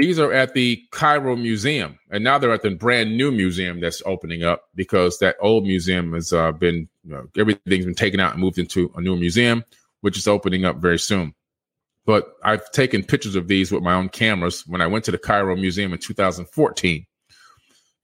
[0.00, 4.02] these are at the Cairo Museum, and now they're at the brand new museum that's
[4.06, 8.32] opening up because that old museum has uh, been you know, everything's been taken out
[8.32, 9.62] and moved into a new museum,
[10.00, 11.34] which is opening up very soon.
[12.06, 15.18] But I've taken pictures of these with my own cameras when I went to the
[15.18, 17.06] Cairo Museum in 2014.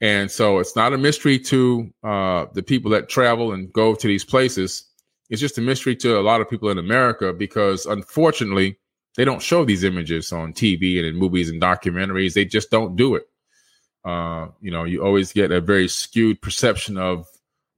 [0.00, 4.06] And so it's not a mystery to uh, the people that travel and go to
[4.06, 4.84] these places.
[5.30, 8.78] It's just a mystery to a lot of people in America because unfortunately,
[9.16, 12.34] they don't show these images on TV and in movies and documentaries.
[12.34, 13.24] They just don't do it.
[14.04, 17.26] Uh, you know, you always get a very skewed perception of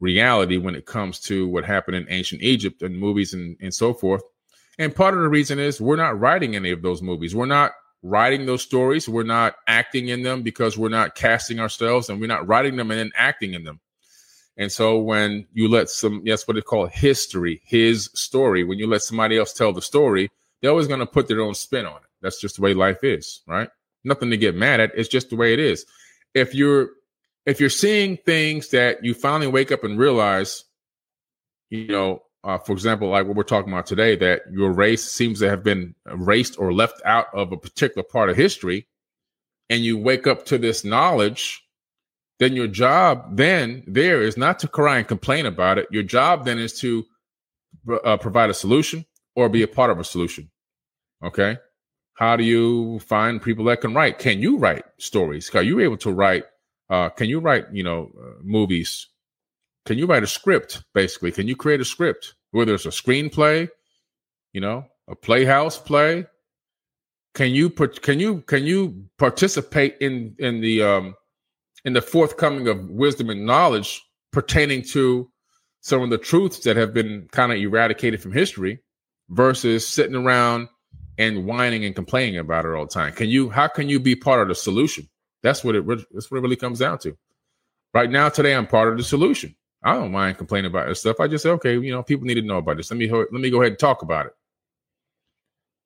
[0.00, 3.94] reality when it comes to what happened in ancient Egypt and movies and, and so
[3.94, 4.22] forth.
[4.78, 7.34] And part of the reason is we're not writing any of those movies.
[7.34, 9.08] We're not writing those stories.
[9.08, 12.90] We're not acting in them because we're not casting ourselves and we're not writing them
[12.90, 13.80] and then acting in them.
[14.56, 18.86] And so when you let some, yes, what they call history, his story, when you
[18.86, 21.96] let somebody else tell the story, they're always going to put their own spin on
[21.96, 22.08] it.
[22.20, 23.68] That's just the way life is, right?
[24.04, 24.92] Nothing to get mad at.
[24.96, 25.86] It's just the way it is.
[26.34, 26.90] If you're
[27.46, 30.64] if you're seeing things that you finally wake up and realize,
[31.70, 35.40] you know, uh, for example, like what we're talking about today, that your race seems
[35.40, 38.88] to have been erased or left out of a particular part of history,
[39.68, 41.62] and you wake up to this knowledge,
[42.38, 45.88] then your job then there is not to cry and complain about it.
[45.90, 47.04] Your job then is to
[48.02, 49.04] uh, provide a solution
[49.36, 50.50] or be a part of a solution.
[51.22, 51.58] Okay.
[52.14, 54.18] How do you find people that can write?
[54.18, 55.54] Can you write stories?
[55.54, 56.44] Are you able to write?
[56.88, 59.06] Uh, can you write, you know, uh, movies?
[59.84, 60.82] Can you write a script?
[60.94, 62.34] Basically, can you create a script?
[62.50, 63.68] Whether it's a screenplay,
[64.52, 66.26] you know, a playhouse play.
[67.34, 67.70] Can you?
[67.70, 71.14] Can you can you participate in in the um
[71.84, 75.30] in the forthcoming of wisdom and knowledge pertaining to
[75.80, 78.80] some of the truths that have been kind of eradicated from history?
[79.28, 80.68] versus sitting around
[81.18, 83.12] and whining and complaining about it all the time.
[83.12, 83.50] Can you?
[83.50, 85.08] How can you be part of the solution?
[85.42, 85.86] That's what it.
[85.86, 87.16] That's what it really comes down to.
[87.94, 89.54] Right now, today, I'm part of the solution.
[89.82, 91.20] I don't mind complaining about this stuff.
[91.20, 92.90] I just say, okay, you know, people need to know about this.
[92.90, 94.32] Let me let me go ahead and talk about it.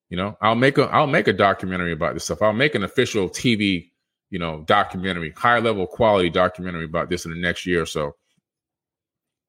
[0.08, 2.42] You know, I'll make a I'll make a documentary about this stuff.
[2.42, 3.90] I'll make an official TV,
[4.30, 8.16] you know, documentary, high level quality documentary about this in the next year or so.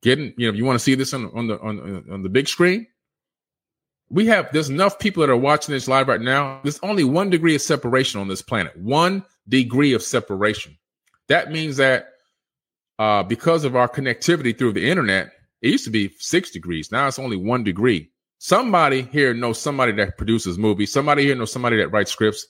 [0.02, 2.30] Getting, you know, if you want to see this on on the on, on the
[2.30, 2.88] big screen,
[4.10, 6.60] we have there's enough people that are watching this live right now.
[6.64, 8.78] There's only one degree of separation on this planet.
[8.78, 10.78] One degree of separation.
[11.28, 12.13] That means that
[13.00, 16.92] uh, because of our connectivity through the internet, it used to be six degrees.
[16.92, 18.12] Now it's only one degree.
[18.40, 20.92] Somebody here knows somebody that produces movies.
[20.92, 22.46] Somebody here knows somebody that writes scripts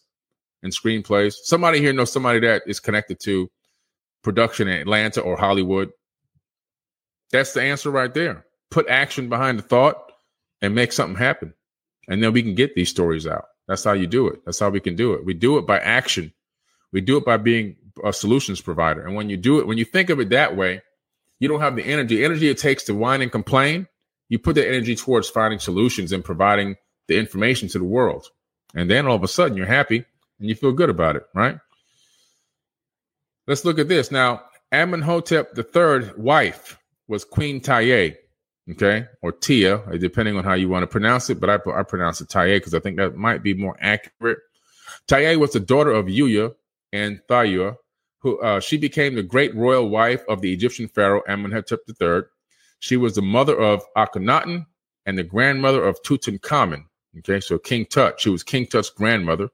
[0.63, 1.35] and screenplays.
[1.43, 3.49] Somebody here knows somebody that is connected to
[4.23, 5.91] production in Atlanta or Hollywood.
[7.31, 8.45] That's the answer right there.
[8.71, 10.11] Put action behind the thought
[10.61, 11.53] and make something happen.
[12.07, 13.45] And then we can get these stories out.
[13.67, 14.39] That's how you do it.
[14.45, 15.25] That's how we can do it.
[15.25, 16.33] We do it by action.
[16.91, 19.05] We do it by being a solutions provider.
[19.05, 20.81] And when you do it, when you think of it that way,
[21.39, 23.87] you don't have the energy, energy it takes to whine and complain.
[24.29, 26.75] You put that energy towards finding solutions and providing
[27.07, 28.27] the information to the world.
[28.73, 30.05] And then all of a sudden you're happy
[30.39, 31.59] and you feel good about it, right?
[33.45, 34.09] Let's look at this.
[34.09, 38.15] Now, Amenhotep III wife was Queen Tiye
[38.71, 41.39] okay, or Tia, depending on how you want to pronounce it.
[41.39, 44.39] But I, I pronounce it Taye because I think that might be more accurate.
[45.07, 46.53] Taye was the daughter of Yuya
[46.91, 47.75] and Thayua,
[48.23, 52.21] who uh, she became the great royal wife of the Egyptian pharaoh Amenhotep III.
[52.79, 54.65] She was the mother of Akhenaten
[55.05, 56.85] and the grandmother of Tutankhamun.
[57.19, 58.19] Okay, so King Tut.
[58.19, 59.49] She was King Tut's grandmother.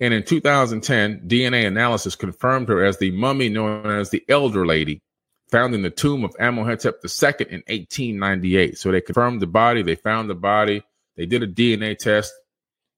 [0.00, 5.02] And in 2010, DNA analysis confirmed her as the mummy known as the Elder Lady
[5.50, 8.78] found in the tomb of Amenhotep II in 1898.
[8.78, 10.82] So they confirmed the body, they found the body,
[11.16, 12.32] they did a DNA test,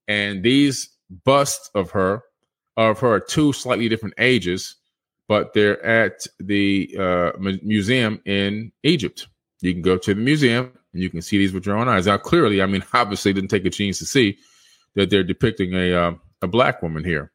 [0.09, 0.89] and these
[1.25, 2.23] busts of her
[2.77, 4.77] of her two slightly different ages,
[5.29, 9.29] but they're at the uh, museum in Egypt.
[9.61, 12.07] You can go to the museum and you can see these with your own eyes.
[12.07, 14.39] Now, clearly, I mean, obviously, didn't take a chance to see
[14.95, 16.13] that they're depicting a uh,
[16.43, 17.33] a black woman here.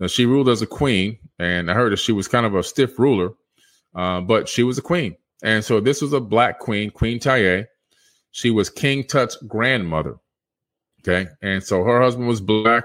[0.00, 2.62] Now, she ruled as a queen, and I heard that she was kind of a
[2.62, 3.32] stiff ruler,
[3.94, 5.16] uh, but she was a queen.
[5.42, 7.66] And so this was a black queen, Queen Tiye.
[8.32, 10.16] She was King Tut's grandmother.
[11.00, 11.30] Okay.
[11.42, 12.84] And so her husband was black.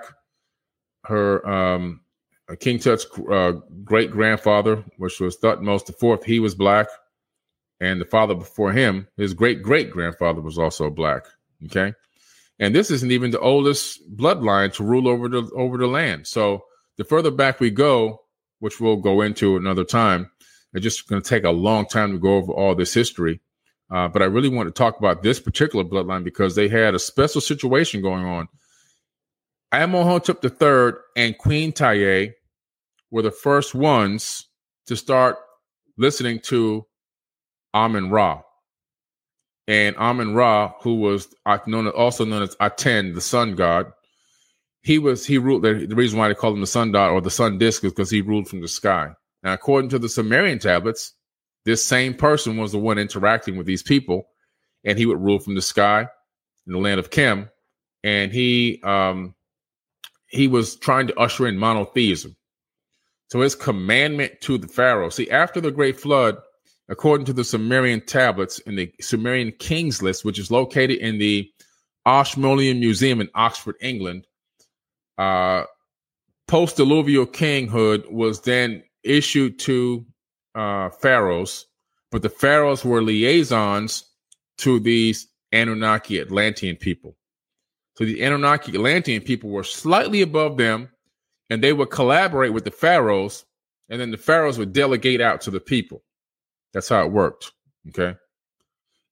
[1.09, 2.01] Her um,
[2.59, 3.53] King Tut's uh,
[3.83, 6.87] great grandfather, which was Thutmose Fourth, he was black.
[7.81, 11.25] And the father before him, his great great grandfather was also black.
[11.65, 11.93] Okay.
[12.59, 16.27] And this isn't even the oldest bloodline to rule over the over the land.
[16.27, 16.65] So
[16.97, 18.21] the further back we go,
[18.59, 20.29] which we'll go into another time,
[20.73, 23.39] it's just going to take a long time to go over all this history.
[23.89, 26.99] Uh, but I really want to talk about this particular bloodline because they had a
[26.99, 28.47] special situation going on.
[29.71, 32.33] Amenhotep III and Queen Tiye
[33.11, 34.47] were the first ones
[34.87, 35.37] to start
[35.97, 36.85] listening to
[37.73, 38.41] Amun Ra.
[39.67, 41.27] And Amun Ra, who was
[41.67, 43.91] known, also known as Aten, the sun god,
[44.81, 45.61] he was he ruled.
[45.61, 48.09] The, reason why they call him the sun god or the sun disk is because
[48.09, 49.09] he ruled from the sky.
[49.43, 51.13] Now, according to the Sumerian tablets,
[51.65, 54.23] this same person was the one interacting with these people,
[54.83, 56.07] and he would rule from the sky
[56.65, 57.49] in the land of Kem,
[58.03, 59.35] and he um,
[60.29, 62.35] he was trying to usher in monotheism.
[63.29, 65.09] So his commandment to the Pharaoh.
[65.09, 66.37] See, after the Great Flood,
[66.87, 71.49] according to the Sumerian tablets in the Sumerian Kings list, which is located in the
[72.05, 74.25] Ashmolean Museum in Oxford, England,
[75.17, 75.65] uh,
[76.47, 80.05] post-diluvial kinghood was then issued to
[80.55, 81.67] uh, pharaohs,
[82.09, 84.05] but the pharaohs were liaisons
[84.57, 87.15] to these Anunnaki Atlantean people.
[87.99, 90.87] So the Anunnaki Atlantean people were slightly above them,
[91.49, 93.43] and they would collaborate with the pharaohs,
[93.89, 96.01] and then the pharaohs would delegate out to the people.
[96.73, 97.51] That's how it worked.
[97.89, 98.17] Okay.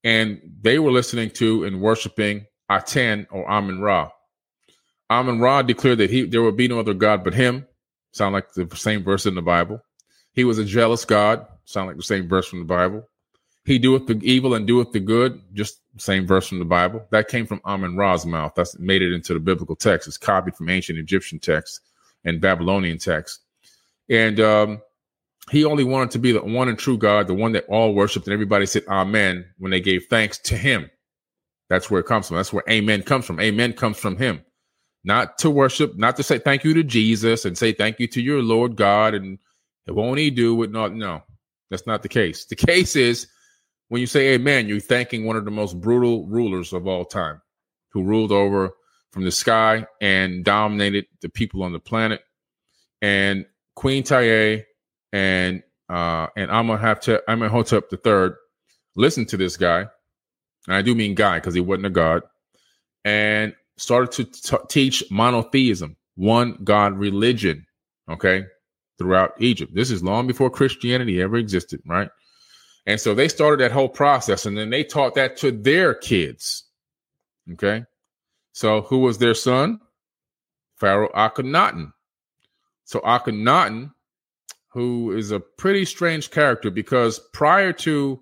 [0.06, 4.10] And they were listening to and worshiping Aten or Amun Ra.
[5.10, 7.68] Amun Ra declared that he there would be no other God but him.
[8.14, 9.82] Sound like the same verse in the Bible.
[10.32, 11.46] He was a jealous God.
[11.66, 13.06] Sound like the same verse from the Bible.
[13.66, 15.42] He doeth the evil and doeth the good.
[15.52, 17.06] Just same verse from the Bible.
[17.12, 18.54] That came from Amun Ra's mouth.
[18.56, 20.08] That's made it into the biblical text.
[20.08, 21.82] It's copied from ancient Egyptian texts
[22.26, 23.44] and Babylonian texts.
[24.10, 24.82] And um,
[25.52, 28.28] he only wanted to be the one and true God, the one that all worshiped,
[28.28, 30.90] and everybody said Amen when they gave thanks to him.
[31.70, 32.38] That's where it comes from.
[32.38, 33.40] That's where Amen comes from.
[33.40, 34.42] Amen comes from him
[35.08, 38.22] not to worship, not to say thank you to Jesus and say thank you to
[38.22, 39.40] your Lord God and
[39.88, 40.72] won't he do it?
[40.72, 41.24] No, no,
[41.70, 42.46] that's not the case.
[42.46, 43.28] The case is
[43.90, 47.42] when you say amen, you're thanking one of the most brutal rulers of all time
[47.90, 48.72] who ruled over
[49.12, 52.22] from the sky and dominated the people on the planet.
[53.02, 54.66] And Queen Tiye
[55.14, 58.36] and uh the third
[58.96, 59.86] listened to this guy.
[60.68, 62.24] And I do mean guy because he wasn't a god.
[63.06, 67.66] And started to t- teach monotheism, one God religion,
[68.10, 68.44] okay,
[68.98, 69.74] throughout Egypt.
[69.74, 72.10] This is long before Christianity ever existed, right?
[72.88, 76.64] And so they started that whole process and then they taught that to their kids,
[77.54, 77.84] okay?
[78.54, 79.80] So who was their son?
[80.78, 81.92] Pharaoh Akhenaten.
[82.86, 83.92] So Akhenaten,
[84.70, 88.20] who is a pretty strange character because prior to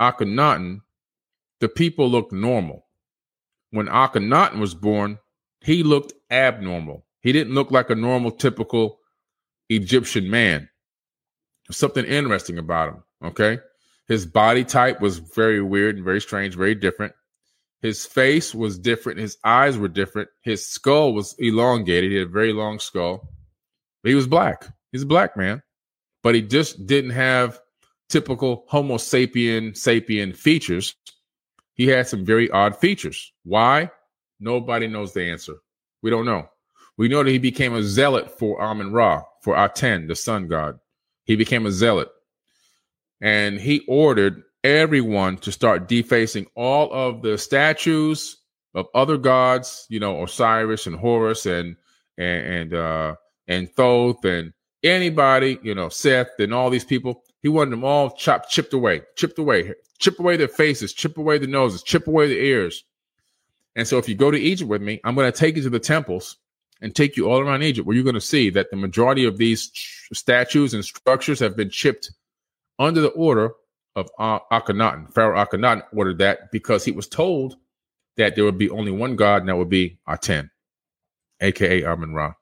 [0.00, 0.82] Akhenaten,
[1.60, 2.86] the people looked normal
[3.70, 5.18] when Akhenaten was born,
[5.60, 7.04] he looked abnormal.
[7.20, 9.00] He didn't look like a normal, typical
[9.68, 10.68] Egyptian man.
[11.66, 13.02] There's something interesting about him.
[13.24, 13.58] Okay.
[14.08, 17.12] His body type was very weird and very strange, very different.
[17.82, 19.18] His face was different.
[19.18, 20.28] His eyes were different.
[20.42, 22.10] His skull was elongated.
[22.10, 23.28] He had a very long skull.
[24.02, 24.66] But he was black.
[24.92, 25.62] He's a black man.
[26.22, 27.60] But he just didn't have
[28.08, 30.94] typical Homo sapien sapien features
[31.76, 33.32] he had some very odd features.
[33.44, 33.90] Why?
[34.40, 35.56] Nobody knows the answer.
[36.02, 36.48] We don't know.
[36.96, 40.78] We know that he became a zealot for Amun Ra, for Aten, the sun god.
[41.24, 42.08] He became a zealot.
[43.20, 48.38] And he ordered everyone to start defacing all of the statues
[48.74, 51.76] of other gods, you know, Osiris and Horus and
[52.18, 53.14] and and uh
[53.48, 54.52] and Thoth and
[54.82, 57.22] anybody, you know, Seth and all these people.
[57.42, 61.38] He wanted them all chopped, chipped away, chipped away, chip away their faces, chip away
[61.38, 62.84] the noses, chip away the ears.
[63.76, 65.70] And so if you go to Egypt with me, I'm going to take you to
[65.70, 66.36] the temples
[66.80, 69.38] and take you all around Egypt where you're going to see that the majority of
[69.38, 69.70] these
[70.12, 72.10] statues and structures have been chipped
[72.78, 73.52] under the order
[73.96, 75.12] of Akhenaten.
[75.14, 77.56] Pharaoh Akhenaten ordered that because he was told
[78.16, 80.50] that there would be only one God, and that would be Aten,
[81.40, 82.34] aka Amun Ra.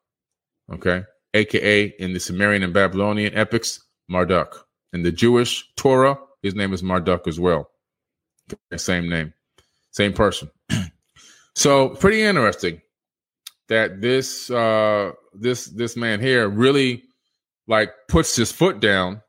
[0.73, 4.65] Okay, aka in the Sumerian and Babylonian epics, Marduk.
[4.93, 7.69] In the Jewish Torah, his name is Marduk as well.
[8.77, 9.33] Same name,
[9.91, 10.51] same person.
[11.55, 12.81] so pretty interesting.
[13.69, 17.03] that this uh this this man here really
[17.67, 19.21] like puts his foot down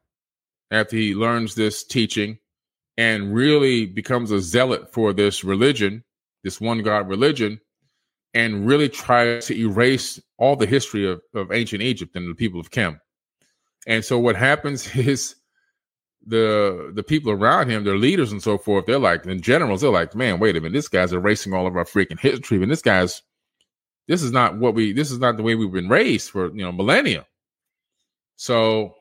[0.70, 2.38] after he learns this teaching
[2.96, 6.02] and really becomes a zealot for this religion,
[6.44, 7.60] this one God religion,
[8.34, 12.60] and really tries to erase all the history of, of ancient Egypt and the people
[12.60, 13.00] of Kim.
[13.86, 15.36] And so what happens is
[16.26, 19.90] the the people around him, their leaders and so forth, they're like, in generals, they're
[19.90, 22.60] like, man, wait a minute, this guy's erasing all of our freaking history.
[22.60, 23.22] And this guy's
[24.08, 26.64] this is not what we this is not the way we've been raised for you
[26.64, 27.26] know millennia.
[28.36, 28.95] So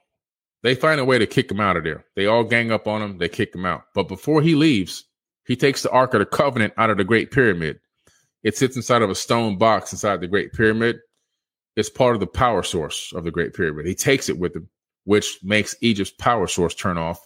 [0.65, 2.05] they find a way to kick him out of there.
[2.15, 3.83] They all gang up on him, they kick him out.
[3.93, 5.03] But before he leaves,
[5.45, 7.79] he takes the Ark of the Covenant out of the Great Pyramid.
[8.43, 10.99] It sits inside of a stone box inside the Great Pyramid.
[11.75, 13.85] It's part of the power source of the Great Pyramid.
[13.85, 14.69] He takes it with him,
[15.03, 17.25] which makes Egypt's power source turn off.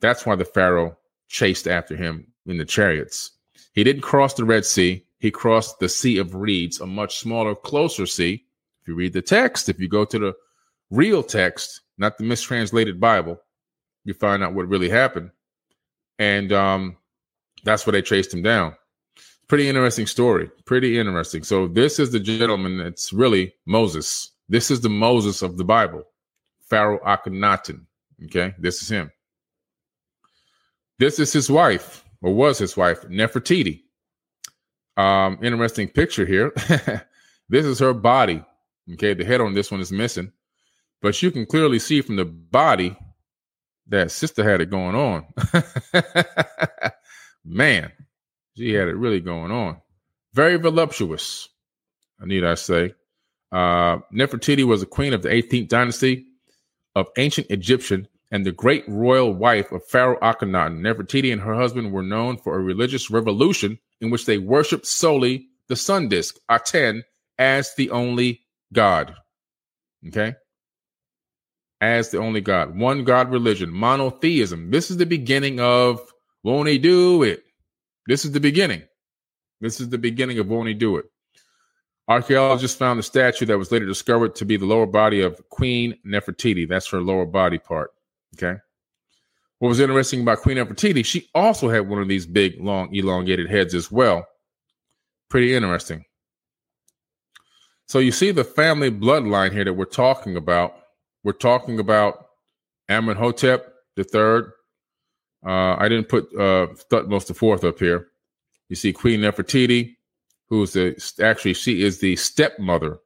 [0.00, 0.96] That's why the Pharaoh
[1.28, 3.30] chased after him in the chariots.
[3.72, 7.54] He didn't cross the Red Sea he crossed the Sea of Reeds, a much smaller,
[7.54, 8.44] closer sea.
[8.80, 10.34] If you read the text, if you go to the
[10.90, 13.40] real text, not the mistranslated Bible,
[14.04, 15.30] you find out what really happened.
[16.18, 16.96] And um,
[17.64, 18.74] that's where they traced him down.
[19.48, 20.50] Pretty interesting story.
[20.64, 21.42] Pretty interesting.
[21.42, 24.30] So, this is the gentleman that's really Moses.
[24.48, 26.04] This is the Moses of the Bible,
[26.68, 27.86] Pharaoh Akhenaten.
[28.24, 29.10] Okay, this is him.
[30.98, 33.82] This is his wife, or was his wife, Nefertiti.
[34.96, 36.52] Um, interesting picture here.
[37.48, 38.44] this is her body.
[38.92, 40.32] Okay, the head on this one is missing,
[41.02, 42.96] but you can clearly see from the body
[43.88, 45.26] that sister had it going on.
[47.44, 47.92] Man,
[48.56, 49.82] she had it really going on.
[50.32, 51.48] Very voluptuous,
[52.20, 52.94] I need I say.
[53.50, 56.26] Uh, Nefertiti was a queen of the 18th dynasty
[56.94, 60.78] of ancient Egyptian and the great royal wife of Pharaoh Akhenaten.
[60.78, 65.48] Nefertiti and her husband were known for a religious revolution in which they worshiped solely
[65.68, 67.02] the sun disk, Aten,
[67.38, 68.40] as the only
[68.72, 69.14] God.
[70.08, 70.34] Okay?
[71.82, 72.78] As the only God.
[72.78, 74.70] One God religion, monotheism.
[74.70, 76.00] This is the beginning of
[76.44, 77.42] won't he do it?
[78.06, 78.82] This is the beginning.
[79.60, 81.06] This is the beginning of won't he do it?
[82.06, 85.98] Archaeologists found a statue that was later discovered to be the lower body of Queen
[86.06, 86.68] Nefertiti.
[86.68, 87.90] That's her lower body part.
[88.36, 88.60] Okay.
[89.58, 93.50] What was interesting about Queen Nefertiti, she also had one of these big, long, elongated
[93.50, 94.26] heads as well.
[95.30, 96.04] Pretty interesting.
[97.86, 100.76] So you see the family bloodline here that we're talking about.
[101.24, 102.26] We're talking about
[102.88, 104.52] Amenhotep the third.
[105.44, 108.08] Uh, I didn't put uh, Thutmose the fourth up here.
[108.68, 109.96] You see Queen Nefertiti,
[110.48, 112.98] who's the actually she is the stepmother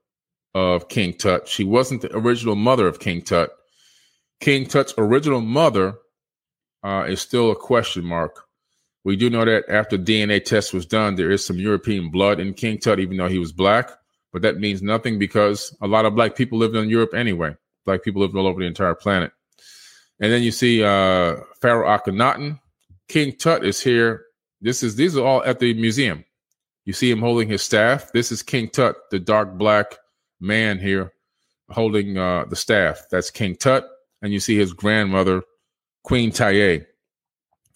[0.54, 1.48] of King Tut.
[1.48, 3.50] She wasn't the original mother of King Tut.
[4.40, 5.94] King Tut's original mother
[6.82, 8.44] uh, is still a question mark.
[9.04, 12.54] We do know that after DNA test was done, there is some European blood in
[12.54, 13.90] King Tut, even though he was black.
[14.32, 17.56] But that means nothing because a lot of black people lived in Europe anyway.
[17.86, 19.32] Black people lived all over the entire planet.
[20.20, 22.60] And then you see uh, Pharaoh Akhenaten.
[23.08, 24.24] King Tut is here.
[24.60, 26.24] This is these are all at the museum.
[26.84, 28.12] You see him holding his staff.
[28.12, 29.96] This is King Tut, the dark black
[30.40, 31.12] man here,
[31.70, 33.06] holding uh, the staff.
[33.10, 33.88] That's King Tut
[34.22, 35.42] and you see his grandmother,
[36.02, 36.86] Queen Tiye.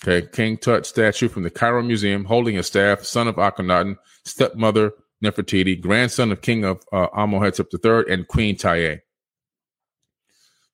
[0.03, 4.93] Okay, King Tut statue from the Cairo Museum, holding a staff, son of Akhenaten, stepmother
[5.23, 9.01] Nefertiti, grandson of King of uh, Amenhotep III, and Queen Tiye.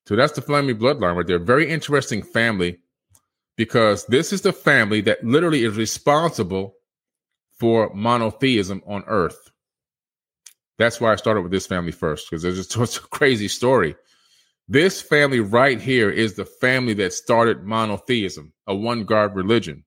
[0.07, 1.37] So that's the family bloodline right there.
[1.37, 2.79] Very interesting family
[3.57, 6.75] because this is the family that literally is responsible
[7.51, 9.51] for monotheism on earth.
[10.77, 13.97] That's why I started with this family first because it's just a crazy story.
[14.69, 19.83] This family right here is the family that started monotheism, a one God religion.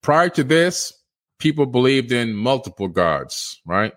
[0.00, 0.92] Prior to this,
[1.40, 3.94] people believed in multiple gods, right?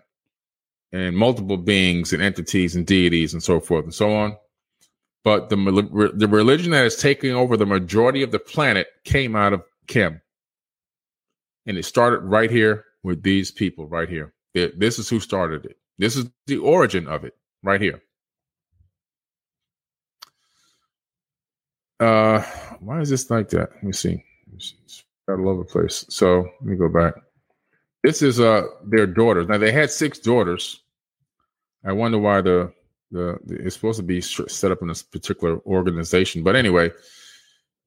[0.91, 4.35] And multiple beings and entities and deities and so forth and so on.
[5.27, 9.51] But the, the religion that is taking over the majority of the planet came out
[9.51, 10.21] of Kim.
[11.65, 14.33] And it started right here with these people right here.
[14.53, 15.75] This is who started it.
[15.97, 18.01] This is the origin of it right here.
[21.99, 22.41] Uh,
[22.79, 23.71] why is this like that?
[23.73, 24.23] Let me see.
[24.55, 26.05] It's all over the place.
[26.07, 27.15] So let me go back.
[28.01, 29.49] This is uh their daughters.
[29.49, 30.83] Now they had six daughters.
[31.83, 32.71] I wonder why the
[33.11, 36.43] the, the it's supposed to be set up in this particular organization.
[36.43, 36.91] But anyway,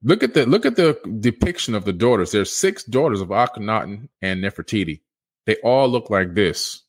[0.02, 2.32] look at the look at the depiction of the daughters.
[2.32, 5.00] There's six daughters of Akhenaten and Nefertiti.
[5.46, 6.82] They all look like this.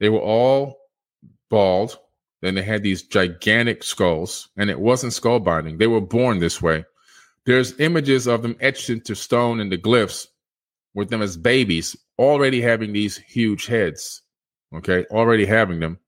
[0.00, 0.80] They were all
[1.50, 1.98] bald.
[2.42, 5.78] Then they had these gigantic skulls, and it wasn't skull binding.
[5.78, 6.84] They were born this way.
[7.46, 10.26] There's images of them etched into stone in the glyphs
[10.94, 14.22] with them as babies, already having these huge heads.
[14.74, 15.98] Okay, already having them.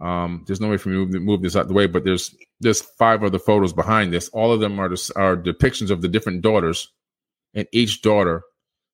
[0.00, 2.82] Um, there's no way for me to move this out the way, but there's there's
[2.82, 4.28] five other photos behind this.
[4.28, 6.92] All of them are are depictions of the different daughters,
[7.54, 8.42] and each daughter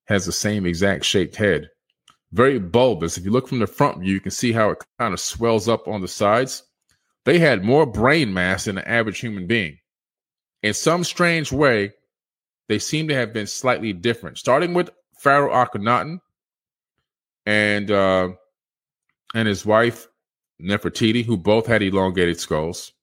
[0.05, 1.69] has the same exact shaped head.
[2.31, 3.17] Very bulbous.
[3.17, 5.67] If you look from the front view, you can see how it kind of swells
[5.67, 6.63] up on the sides.
[7.25, 9.77] They had more brain mass than an average human being.
[10.61, 11.91] In some strange way,
[12.69, 14.37] they seem to have been slightly different.
[14.37, 14.89] Starting with
[15.19, 16.19] Pharaoh Akhenaten
[17.45, 18.29] and uh,
[19.35, 20.07] and his wife
[20.61, 22.93] Nefertiti, who both had elongated skulls,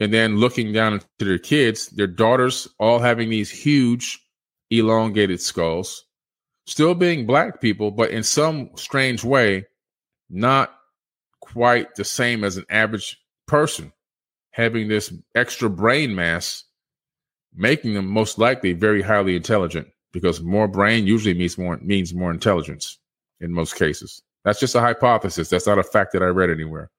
[0.00, 4.20] and then looking down into their kids, their daughters all having these huge
[4.70, 6.04] elongated skulls,
[6.66, 9.64] still being black people, but in some strange way,
[10.30, 10.74] not
[11.40, 13.92] quite the same as an average person.
[14.52, 16.64] Having this extra brain mass,
[17.54, 22.30] making them most likely very highly intelligent because more brain usually means more means more
[22.30, 22.98] intelligence
[23.40, 24.22] in most cases.
[24.44, 25.48] That's just a hypothesis.
[25.48, 26.90] That's not a fact that I read anywhere.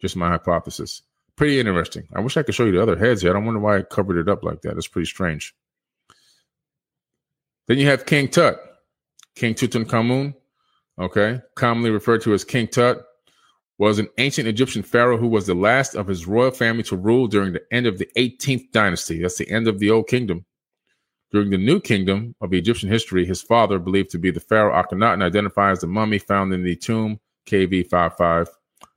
[0.00, 1.02] Just my hypothesis.
[1.36, 2.08] Pretty interesting.
[2.14, 3.30] I wish I could show you the other heads here.
[3.30, 4.76] I don't wonder why I covered it up like that.
[4.76, 5.54] It's pretty strange.
[7.66, 8.58] Then you have King Tut,
[9.34, 10.34] King Tutankhamun,
[10.98, 13.04] okay, commonly referred to as King Tut,
[13.78, 17.26] was an ancient Egyptian pharaoh who was the last of his royal family to rule
[17.26, 19.20] during the end of the 18th dynasty.
[19.20, 20.46] That's the end of the Old Kingdom.
[21.32, 25.22] During the New Kingdom of Egyptian history, his father, believed to be the pharaoh Akhenaten,
[25.22, 28.48] identifies the mummy found in the tomb KV55.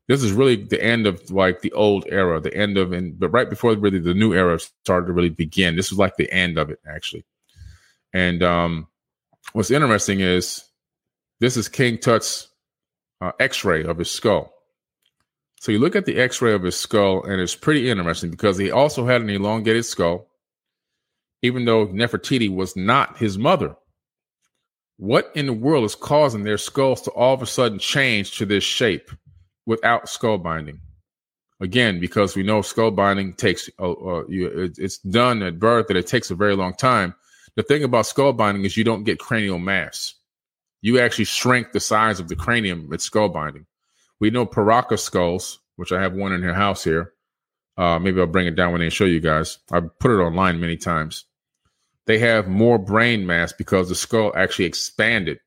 [0.08, 3.30] This is really the end of like the old era, the end of, and but
[3.30, 5.76] right before really the new era started to really begin.
[5.76, 7.26] This was like the end of it, actually.
[8.14, 8.88] And um,
[9.54, 10.64] what's interesting is
[11.40, 12.48] this is King Tut's
[13.22, 14.54] uh, X-ray of his skull.
[15.60, 18.72] So you look at the X-ray of his skull, and it's pretty interesting because he
[18.72, 20.29] also had an elongated skull,
[21.42, 23.76] even though Nefertiti was not his mother.
[24.98, 28.46] What in the world is causing their skulls to all of a sudden change to
[28.46, 29.12] this shape
[29.66, 30.82] without skull binding?
[31.62, 36.08] Again, because we know skull binding takes, uh, uh, it's done at birth, and it
[36.08, 37.16] takes a very long time.
[37.56, 40.16] The thing about skull binding is you don't get cranial mass.
[40.82, 43.66] You actually shrink the size of the cranium with skull binding.
[44.20, 47.14] We know Paracas skulls, which I have one in your house here.
[47.78, 49.60] Uh, maybe I'll bring it down when I show you guys.
[49.72, 51.26] I put it online many times.
[52.10, 55.40] They have more brain mass because the skull actually expanded.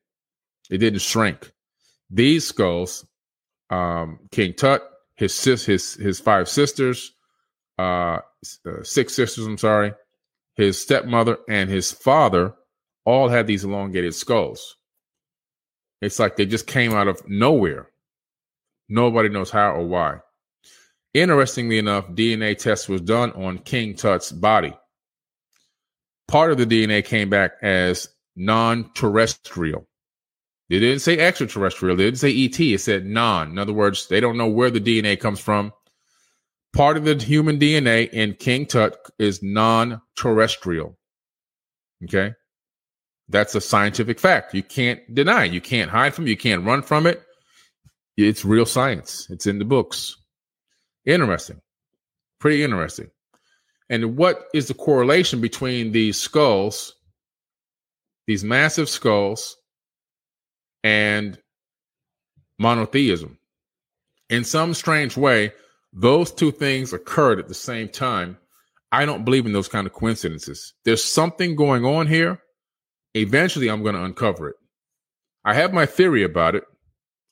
[0.69, 1.51] It didn't shrink.
[2.09, 3.05] These skulls,
[3.69, 4.81] um, King Tut,
[5.15, 7.11] his sis, his his five sisters,
[7.77, 8.19] uh,
[8.65, 9.45] uh, six sisters.
[9.45, 9.91] I'm sorry,
[10.55, 12.53] his stepmother, and his father
[13.03, 14.77] all had these elongated skulls.
[16.01, 17.89] It's like they just came out of nowhere.
[18.87, 20.19] Nobody knows how or why.
[21.13, 24.73] Interestingly enough, DNA test was done on King Tut's body.
[26.27, 29.87] Part of the DNA came back as non-terrestrial.
[30.69, 31.95] They didn't say extraterrestrial.
[31.95, 32.59] They didn't say ET.
[32.59, 33.51] It said non.
[33.51, 35.73] In other words, they don't know where the DNA comes from
[36.73, 40.97] part of the human DNA in King Tut is non terrestrial.
[42.03, 42.33] Okay.
[43.29, 44.53] That's a scientific fact.
[44.53, 45.45] You can't deny.
[45.45, 46.31] You can't hide from it.
[46.31, 47.23] You can't run from it.
[48.17, 49.27] It's real science.
[49.29, 50.17] It's in the books.
[51.05, 51.61] Interesting.
[52.39, 53.09] Pretty interesting.
[53.93, 56.95] And what is the correlation between these skulls,
[58.25, 59.55] these massive skulls,
[60.83, 61.37] and
[62.57, 63.37] monotheism?
[64.31, 65.53] In some strange way,
[65.93, 68.35] those two things occurred at the same time.
[68.91, 70.73] I don't believe in those kind of coincidences.
[70.85, 72.41] There's something going on here.
[73.13, 74.55] Eventually, I'm going to uncover it.
[75.45, 76.63] I have my theory about it.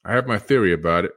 [0.05, 1.13] I have my theory about it.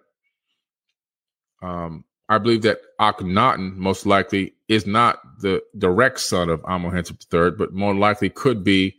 [1.61, 7.51] Um, I believe that Akhenaten most likely is not the direct son of Amenhotep III,
[7.53, 8.97] but more likely could be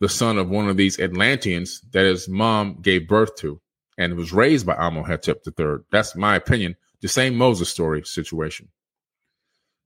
[0.00, 3.60] the son of one of these Atlanteans that his mom gave birth to
[3.96, 5.78] and was raised by Amenhotep III.
[5.90, 8.68] That's my opinion the same Moses story situation.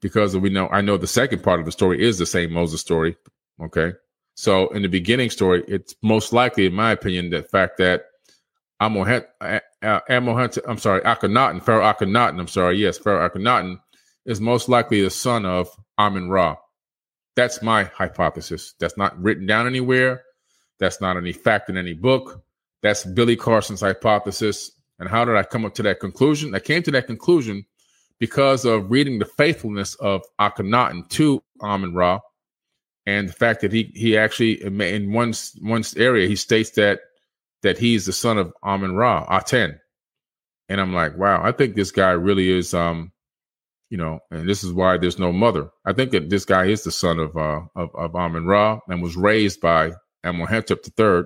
[0.01, 2.81] Because we know, I know the second part of the story is the same Moses
[2.81, 3.17] story.
[3.63, 3.93] Okay.
[4.35, 8.07] So in the beginning story, it's most likely, in my opinion, the fact that
[8.81, 13.79] Amohet, uh, uh, Amohet, I'm sorry, Akhenaten, Pharaoh Akhenaten, I'm sorry, yes, Pharaoh Akhenaten
[14.25, 15.69] is most likely the son of
[15.99, 16.57] Amun Ra.
[17.37, 18.75] That's my hypothesis.
[18.79, 20.23] That's not written down anywhere.
[20.79, 22.43] That's not any fact in any book.
[22.83, 24.71] That's Billy Carson's hypothesis.
[24.99, 26.55] And how did I come up to that conclusion?
[26.55, 27.65] I came to that conclusion
[28.19, 32.21] because of reading the faithfulness of Akhenaten to Amun Ra,
[33.07, 37.01] and the fact that he he actually in one one area he states that
[37.63, 39.81] that he's the son of Amun Ra, Aten.
[40.69, 43.13] And I'm like, wow, I think this guy really is um,
[43.93, 45.69] you know, and this is why there's no mother.
[45.85, 49.03] I think that this guy is the son of uh of, of Amun Ra and
[49.03, 49.93] was raised by
[50.25, 51.25] Amenhotep III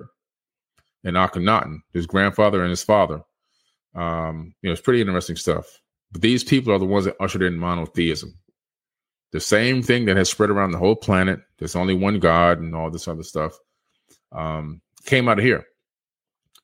[1.05, 3.21] and Akhenaten, his grandfather and his father.
[3.95, 5.65] Um, you know, it's pretty interesting stuff.
[6.11, 8.37] But these people are the ones that ushered in monotheism.
[9.31, 11.39] The same thing that has spread around the whole planet.
[11.59, 13.57] There's only one God and all this other stuff.
[14.33, 15.63] Um, came out of here.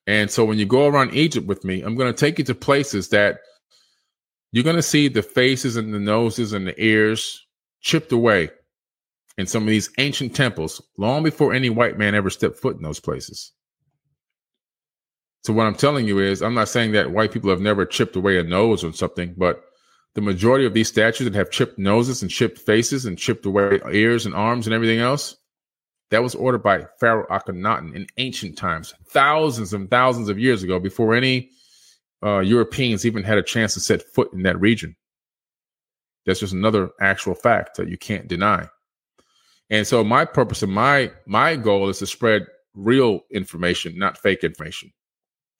[0.05, 2.55] And so when you go around Egypt with me, I'm going to take you to
[2.55, 3.37] places that
[4.53, 7.45] you're going to see the faces and the noses and the ears
[7.81, 8.51] chipped away
[9.35, 12.83] in some of these ancient temples long before any white man ever stepped foot in
[12.83, 13.51] those places.
[15.43, 18.15] So what I'm telling you is, I'm not saying that white people have never chipped
[18.15, 19.63] away a nose or something, but
[20.13, 23.79] the majority of these statues that have chipped noses and chipped faces and chipped away
[23.91, 25.35] ears and arms and everything else,
[26.11, 30.79] that was ordered by Pharaoh Akhenaten in ancient times, thousands and thousands of years ago,
[30.79, 31.49] before any
[32.23, 34.95] uh, Europeans even had a chance to set foot in that region.
[36.25, 38.69] That's just another actual fact that you can't deny.
[39.69, 44.43] And so my purpose and my my goal is to spread real information, not fake
[44.43, 44.91] information.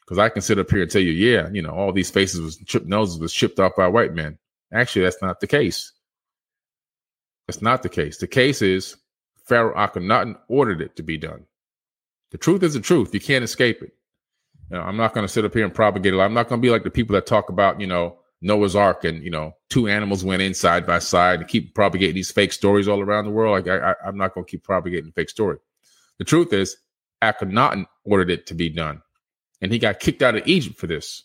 [0.02, 2.42] Because I can sit up here and tell you, yeah, you know, all these faces
[2.42, 4.38] was chipped noses was chipped off by white men.
[4.74, 5.92] Actually, that's not the case.
[7.48, 8.18] That's not the case.
[8.18, 8.96] The case is
[9.46, 11.46] Pharaoh Akhenaten ordered it to be done.
[12.32, 13.14] The truth is the truth.
[13.14, 13.92] You can't escape it.
[14.82, 16.20] I'm not going to sit up here and propagate it.
[16.20, 19.04] I'm not going to be like the people that talk about, you know, Noah's Ark
[19.04, 22.52] and, you know, two animals went in side by side and keep propagating these fake
[22.52, 23.66] stories all around the world.
[23.66, 25.58] Like, I, I'm not going to keep propagating the fake story.
[26.18, 26.78] The truth is
[27.22, 29.02] Akhenaten ordered it to be done
[29.64, 31.24] and he got kicked out of Egypt for this.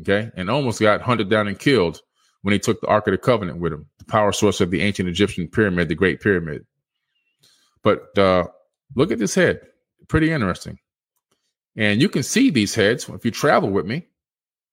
[0.00, 2.00] Okay, and almost got hunted down and killed
[2.42, 4.82] when he took the Ark of the Covenant with him, the power source of the
[4.82, 6.66] ancient Egyptian pyramid, the Great Pyramid.
[7.84, 8.48] But uh,
[8.96, 9.60] look at this head,
[10.08, 10.80] pretty interesting.
[11.76, 14.06] And you can see these heads if you travel with me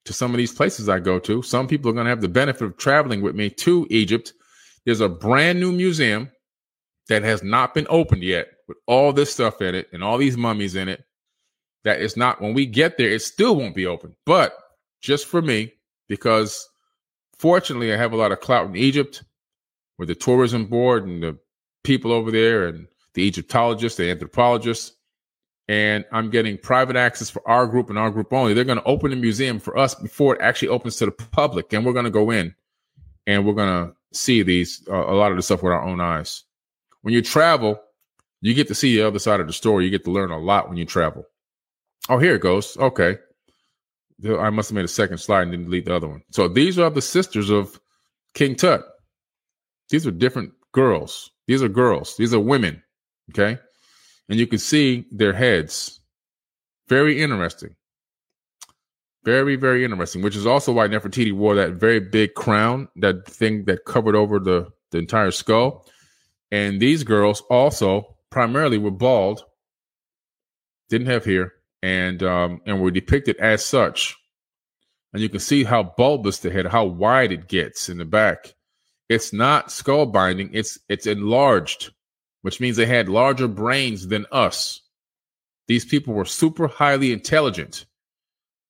[0.05, 1.41] to some of these places I go to.
[1.41, 4.33] Some people are going to have the benefit of traveling with me to Egypt.
[4.85, 6.31] There's a brand new museum
[7.07, 10.37] that has not been opened yet with all this stuff in it and all these
[10.37, 11.03] mummies in it
[11.83, 14.15] that it's not when we get there, it still won't be open.
[14.25, 14.55] But
[15.01, 15.73] just for me,
[16.07, 16.67] because
[17.39, 19.23] fortunately I have a lot of clout in Egypt
[19.97, 21.37] with the tourism board and the
[21.83, 24.93] people over there and the Egyptologists, the anthropologists,
[25.71, 28.53] and I'm getting private access for our group and our group only.
[28.53, 31.71] They're going to open the museum for us before it actually opens to the public,
[31.71, 32.53] and we're going to go in
[33.25, 36.01] and we're going to see these uh, a lot of the stuff with our own
[36.01, 36.43] eyes.
[37.03, 37.81] When you travel,
[38.41, 39.85] you get to see the other side of the story.
[39.85, 41.23] You get to learn a lot when you travel.
[42.09, 42.75] Oh, here it goes.
[42.75, 43.17] Okay.
[44.27, 46.21] I must have made a second slide and didn't delete the other one.
[46.31, 47.79] So these are the sisters of
[48.33, 48.83] King Tut.
[49.89, 51.31] These are different girls.
[51.47, 52.17] These are girls.
[52.17, 52.83] These are women.
[53.29, 53.57] Okay.
[54.31, 55.99] And you can see their heads.
[56.87, 57.75] Very interesting.
[59.25, 63.65] Very, very interesting, which is also why Nefertiti wore that very big crown, that thing
[63.65, 65.85] that covered over the, the entire skull.
[66.49, 69.43] And these girls also primarily were bald,
[70.89, 71.51] didn't have hair,
[71.83, 74.15] and um, and were depicted as such.
[75.11, 78.53] And you can see how bulbous the head, how wide it gets in the back.
[79.09, 81.91] It's not skull binding; it's it's enlarged,
[82.41, 84.81] which means they had larger brains than us.
[85.67, 87.85] These people were super highly intelligent.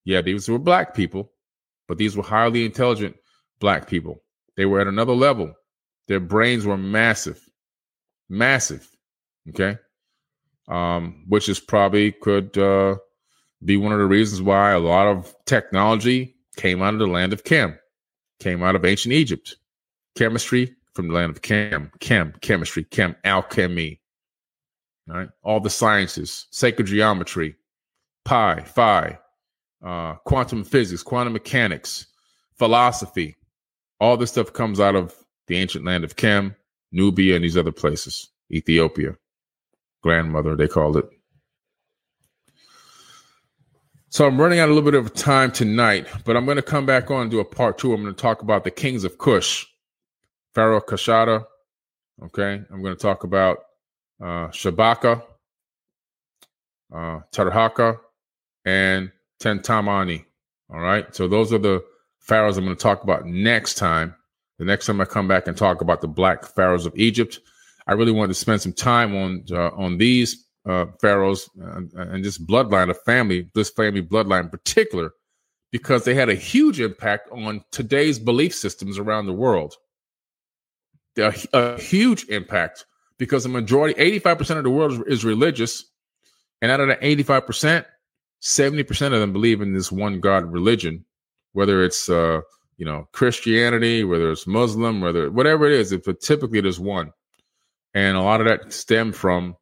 [0.05, 1.31] Yeah, these were black people,
[1.87, 3.15] but these were highly intelligent
[3.59, 4.23] black people.
[4.57, 5.53] They were at another level.
[6.07, 7.39] Their brains were massive,
[8.29, 8.87] massive.
[9.49, 9.77] Okay
[10.71, 12.95] um, which is probably could uh,
[13.63, 17.33] be one of the reasons why a lot of technology came out of the land
[17.33, 17.77] of Chem,
[18.39, 19.57] came out of ancient Egypt.
[20.15, 23.99] Chemistry from the land of Chem, Chem, chemistry, Chem, alchemy.
[25.09, 27.55] All right, all the sciences, sacred geometry,
[28.23, 29.17] pi, phi,
[29.83, 32.07] uh, quantum physics, quantum mechanics,
[32.57, 33.35] philosophy.
[33.99, 35.15] All this stuff comes out of
[35.47, 36.55] the ancient land of Chem,
[36.91, 39.15] Nubia, and these other places, Ethiopia
[40.01, 41.09] grandmother, they called it.
[44.09, 46.85] So I'm running out a little bit of time tonight, but I'm going to come
[46.85, 47.93] back on and do a part two.
[47.93, 49.65] I'm going to talk about the kings of Kush,
[50.53, 51.45] Pharaoh Kashta.
[52.23, 53.59] Okay, I'm going to talk about
[54.21, 55.23] uh, Shabaka,
[56.93, 57.99] uh, Taharqa,
[58.65, 60.25] and Tantamani.
[60.71, 61.83] All right, so those are the
[62.19, 64.15] pharaohs I'm going to talk about next time.
[64.59, 67.39] The next time I come back and talk about the black pharaohs of Egypt.
[67.87, 72.23] I really wanted to spend some time on uh, on these uh, pharaohs and, and
[72.23, 75.11] this bloodline of family, this family bloodline in particular,
[75.71, 79.75] because they had a huge impact on today's belief systems around the world.
[81.17, 82.85] A, a huge impact
[83.17, 85.85] because the majority, 85% of the world is religious.
[86.61, 87.85] And out of that 85%,
[88.41, 91.05] 70% of them believe in this one God religion,
[91.53, 92.41] whether it's, uh,
[92.77, 97.11] you know, Christianity, whether it's Muslim, whether whatever it is, but typically there's one.
[97.93, 99.55] And a lot of that stemmed from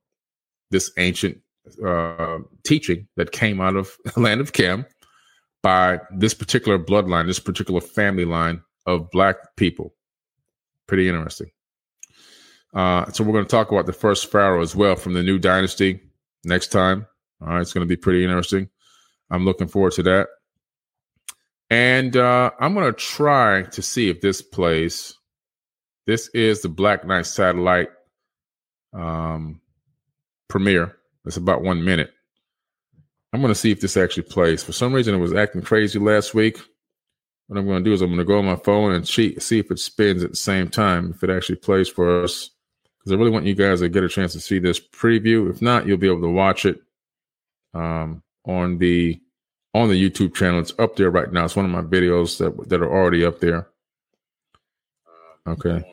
[0.72, 1.40] this ancient
[1.86, 4.86] uh, teaching that came out of the land of Chem,
[5.62, 9.94] by this particular bloodline, this particular family line of black people.
[10.90, 11.52] Pretty interesting.
[12.74, 15.38] Uh, so we're going to talk about the first pharaoh as well from the new
[15.38, 16.00] dynasty
[16.44, 17.06] next time.
[17.40, 18.70] All right, it's going to be pretty interesting.
[19.30, 20.30] I'm looking forward to that.
[21.70, 25.14] And uh, I'm going to try to see if this plays.
[26.08, 27.90] This is the Black Knight satellite
[28.92, 29.62] um,
[30.48, 30.98] premiere.
[31.24, 32.12] It's about one minute.
[33.32, 34.64] I'm going to see if this actually plays.
[34.64, 36.58] For some reason, it was acting crazy last week.
[37.50, 39.42] What I'm going to do is I'm going to go on my phone and cheat,
[39.42, 42.52] see if it spins at the same time, if it actually plays for us.
[43.00, 45.50] Because I really want you guys to get a chance to see this preview.
[45.50, 46.80] If not, you'll be able to watch it
[47.74, 49.20] um, on the
[49.74, 50.60] on the YouTube channel.
[50.60, 51.46] It's up there right now.
[51.46, 53.68] It's one of my videos that that are already up there.
[55.48, 55.84] Okay.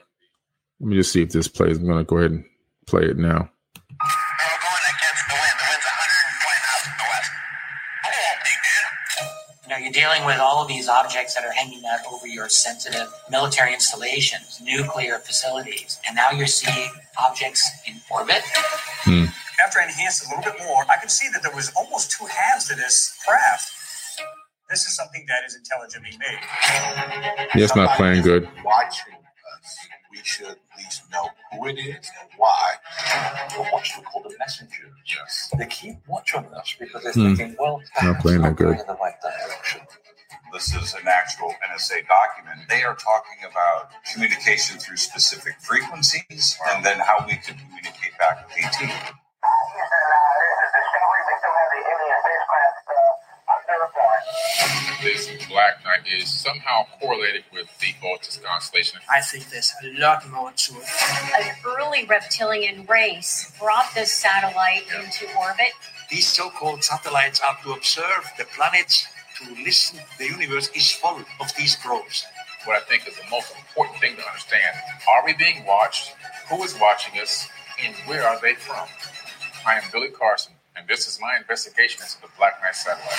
[0.80, 1.78] Let me just see if this plays.
[1.78, 2.44] I'm going to go ahead and
[2.86, 3.48] play it now.
[9.62, 12.48] You know, you're dealing with all of these objects that are hanging out over your
[12.48, 18.42] sensitive military installations, nuclear facilities, and now you're seeing objects in orbit.
[19.04, 19.26] Hmm
[19.64, 22.26] after I enhanced a little bit more, I could see that there was almost two
[22.26, 23.72] halves to this craft.
[24.70, 26.38] This is something that is intelligently made.
[27.54, 28.48] Yeah, it's not playing good.
[28.64, 29.15] Watching us,
[30.16, 32.72] we should at least know who it is and why.
[33.56, 34.90] But what you call the messenger.
[35.06, 35.52] Yes.
[35.58, 37.34] They keep watching us because they're Hmm.
[37.34, 38.64] thinking, well, Not playing that good.
[38.76, 39.82] going in the right direction.
[40.52, 42.68] This is an actual NSA document.
[42.70, 48.46] They are talking about communication through specific frequencies and then how we can communicate back
[48.48, 48.78] with AT.
[48.80, 48.88] This
[55.02, 59.00] This black Knight is somehow correlated with the Otis constellation.
[59.10, 60.88] I think there's a lot more to it.
[61.38, 65.72] an early reptilian race brought this satellite into orbit.
[66.10, 69.06] These so-called satellites are to observe the planets,
[69.38, 70.00] to listen.
[70.18, 72.24] The universe is full of these probes.
[72.64, 74.74] What I think is the most important thing to understand
[75.08, 76.14] are we being watched?
[76.50, 77.48] Who is watching us?
[77.84, 78.88] And where are they from?
[79.66, 83.16] I am Billy Carson, and this is my investigation into the Black Knight satellite.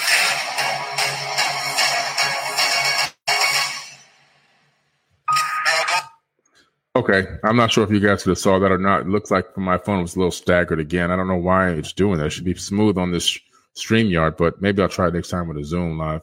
[6.95, 9.01] Okay, I'm not sure if you guys could have saw that or not.
[9.01, 11.11] It looks like my phone was a little staggered again.
[11.11, 12.27] I don't know why it's doing that.
[12.27, 13.37] It should be smooth on this
[13.75, 16.21] StreamYard, but maybe I'll try it next time with a Zoom live.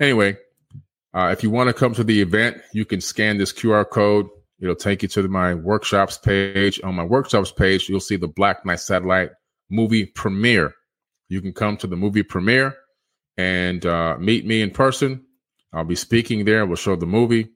[0.00, 0.36] Anyway,
[1.14, 4.28] uh, if you want to come to the event, you can scan this QR code.
[4.58, 6.80] It'll take you to my workshops page.
[6.82, 9.30] On my workshops page, you'll see the Black Knight Satellite
[9.70, 10.74] movie premiere.
[11.28, 12.76] You can come to the movie premiere
[13.36, 15.24] and uh, meet me in person.
[15.72, 16.64] I'll be speaking there.
[16.64, 17.48] We'll show the movie.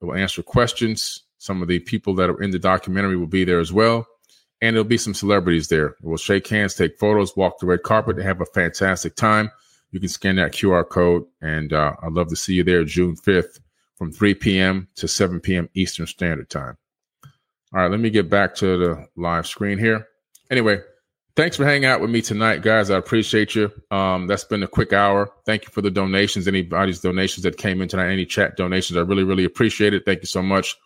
[0.00, 1.24] We'll answer questions.
[1.38, 4.06] Some of the people that are in the documentary will be there as well.
[4.60, 5.94] And there'll be some celebrities there.
[6.02, 9.50] We'll shake hands, take photos, walk the red carpet, and have a fantastic time.
[9.92, 13.16] You can scan that QR code, and uh, I'd love to see you there June
[13.16, 13.60] 5th
[13.96, 14.88] from 3 p.m.
[14.96, 15.68] to 7 p.m.
[15.74, 16.76] Eastern Standard Time.
[17.72, 20.06] All right, let me get back to the live screen here.
[20.50, 20.80] Anyway,
[21.38, 22.90] thanks for hanging out with me tonight, guys.
[22.90, 23.70] I appreciate you.
[23.92, 25.30] Um, that's been a quick hour.
[25.46, 28.96] Thank you for the donations, anybody's donations that came in tonight, any chat donations.
[28.96, 30.04] I really, really appreciate it.
[30.04, 30.76] Thank you so much.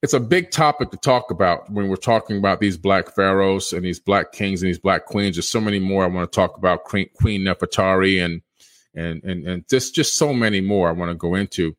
[0.00, 3.84] It's a big topic to talk about when we're talking about these black pharaohs and
[3.84, 5.34] these black kings and these black queens.
[5.34, 6.84] There's so many more I want to talk about.
[6.84, 8.40] Queen, Queen Nefertari and
[8.94, 11.74] and and and just just so many more I want to go into.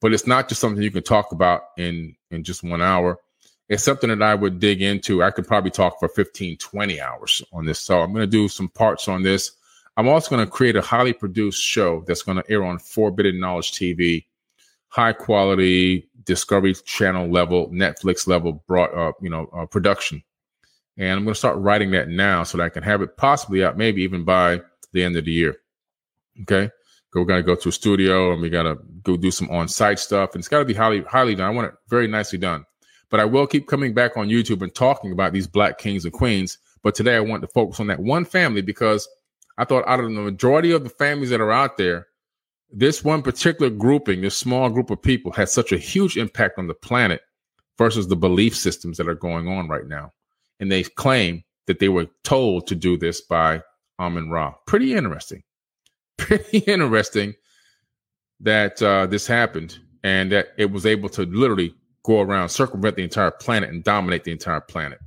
[0.00, 3.18] But it's not just something you can talk about in in just one hour.
[3.68, 5.22] It's something that I would dig into.
[5.22, 7.80] I could probably talk for 15, 20 hours on this.
[7.80, 9.52] So I'm going to do some parts on this.
[9.96, 13.40] I'm also going to create a highly produced show that's going to air on Forbidden
[13.40, 14.24] Knowledge TV,
[14.88, 20.22] high quality Discovery Channel level, Netflix level, brought up, you know, uh, production.
[20.96, 23.64] And I'm going to start writing that now so that I can have it possibly
[23.64, 24.60] out, maybe even by
[24.92, 25.56] the end of the year.
[26.42, 26.70] Okay.
[27.14, 29.66] We're going to go to a studio and we got to go do some on
[29.68, 30.34] site stuff.
[30.34, 31.46] And it's got to be highly, highly done.
[31.46, 32.64] I want it very nicely done.
[33.10, 36.12] But I will keep coming back on YouTube and talking about these black kings and
[36.12, 36.58] queens.
[36.82, 39.08] But today I want to focus on that one family because
[39.56, 42.06] I thought out of the majority of the families that are out there,
[42.70, 46.66] this one particular grouping, this small group of people, has such a huge impact on
[46.66, 47.22] the planet
[47.78, 50.12] versus the belief systems that are going on right now.
[50.60, 53.62] And they claim that they were told to do this by
[53.98, 54.54] Amun Ra.
[54.66, 55.42] Pretty interesting.
[56.18, 57.34] Pretty interesting
[58.40, 63.02] that uh, this happened and that it was able to literally go around, circumvent the
[63.02, 65.00] entire planet, and dominate the entire planet.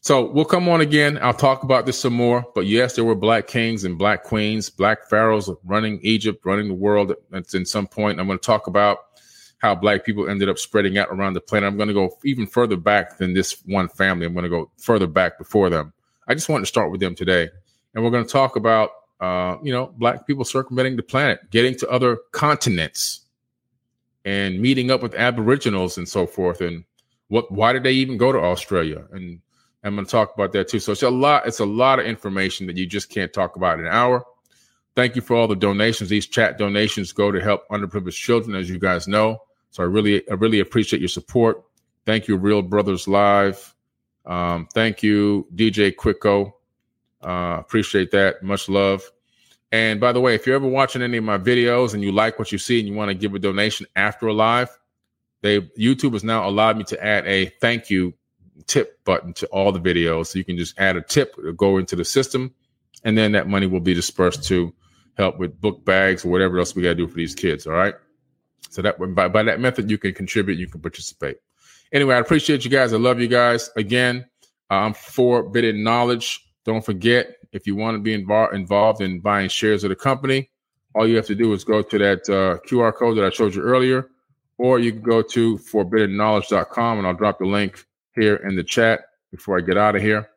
[0.00, 1.18] So we'll come on again.
[1.22, 2.44] I'll talk about this some more.
[2.56, 6.74] But yes, there were black kings and black queens, black pharaohs running Egypt, running the
[6.74, 8.18] world at, at some point.
[8.18, 8.98] I'm going to talk about
[9.58, 11.68] how black people ended up spreading out around the planet.
[11.68, 14.26] I'm going to go even further back than this one family.
[14.26, 15.92] I'm going to go further back before them.
[16.26, 17.48] I just wanted to start with them today.
[17.94, 18.90] And we're going to talk about
[19.22, 23.20] uh, you know, black people circumventing the planet, getting to other continents,
[24.24, 26.60] and meeting up with Aboriginals and so forth.
[26.60, 26.84] And
[27.28, 27.50] what?
[27.50, 29.04] Why did they even go to Australia?
[29.12, 29.40] And
[29.84, 30.78] I'm going to talk about that too.
[30.78, 31.46] So it's a lot.
[31.46, 34.24] It's a lot of information that you just can't talk about in an hour.
[34.94, 36.10] Thank you for all the donations.
[36.10, 39.38] These chat donations go to help underprivileged children, as you guys know.
[39.70, 41.62] So I really, I really appreciate your support.
[42.04, 43.74] Thank you, Real Brothers Live.
[44.26, 46.52] Um, thank you, DJ Quicko.
[47.22, 48.42] Uh, appreciate that.
[48.42, 49.02] Much love.
[49.72, 52.38] And by the way, if you're ever watching any of my videos and you like
[52.38, 54.68] what you see and you want to give a donation after a live,
[55.40, 58.14] they YouTube has now allowed me to add a thank you
[58.66, 60.26] tip button to all the videos.
[60.26, 62.54] So you can just add a tip, go into the system,
[63.02, 64.72] and then that money will be dispersed to
[65.16, 67.66] help with book bags or whatever else we got to do for these kids.
[67.66, 67.94] All right.
[68.70, 71.38] So that by, by that method, you can contribute, you can participate.
[71.92, 72.92] Anyway, I appreciate you guys.
[72.92, 73.70] I love you guys.
[73.76, 74.26] Again,
[74.70, 76.40] uh, I'm Forbidden Knowledge.
[76.64, 80.50] Don't forget, if you want to be invo- involved in buying shares of the company,
[80.94, 83.54] all you have to do is go to that uh, QR code that I showed
[83.54, 84.08] you earlier,
[84.58, 87.84] or you can go to forbiddenknowledge.com and I'll drop the link
[88.14, 89.00] here in the chat
[89.30, 90.28] before I get out of here.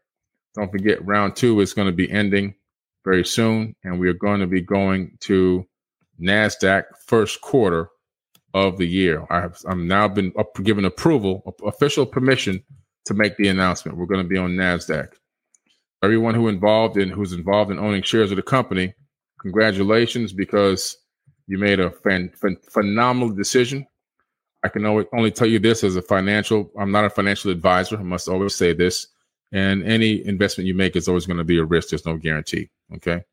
[0.55, 2.55] Don't forget, round two is going to be ending
[3.03, 5.67] very soon, and we are going to be going to
[6.21, 7.89] NASDAQ first quarter
[8.53, 9.25] of the year.
[9.29, 12.63] I have I'm now been up, given approval, official permission
[13.05, 13.97] to make the announcement.
[13.97, 15.09] We're going to be on NASDAQ.
[16.03, 18.93] Everyone who involved in who's involved in owning shares of the company,
[19.39, 20.97] congratulations because
[21.47, 23.87] you made a fan, ph- phenomenal decision.
[24.63, 26.71] I can only, tell you this as a financial.
[26.79, 27.99] I'm not a financial advisor.
[27.99, 29.07] I must always say this.
[29.51, 31.89] And any investment you make is always going to be a risk.
[31.89, 32.69] There's no guarantee.
[32.95, 33.23] Okay,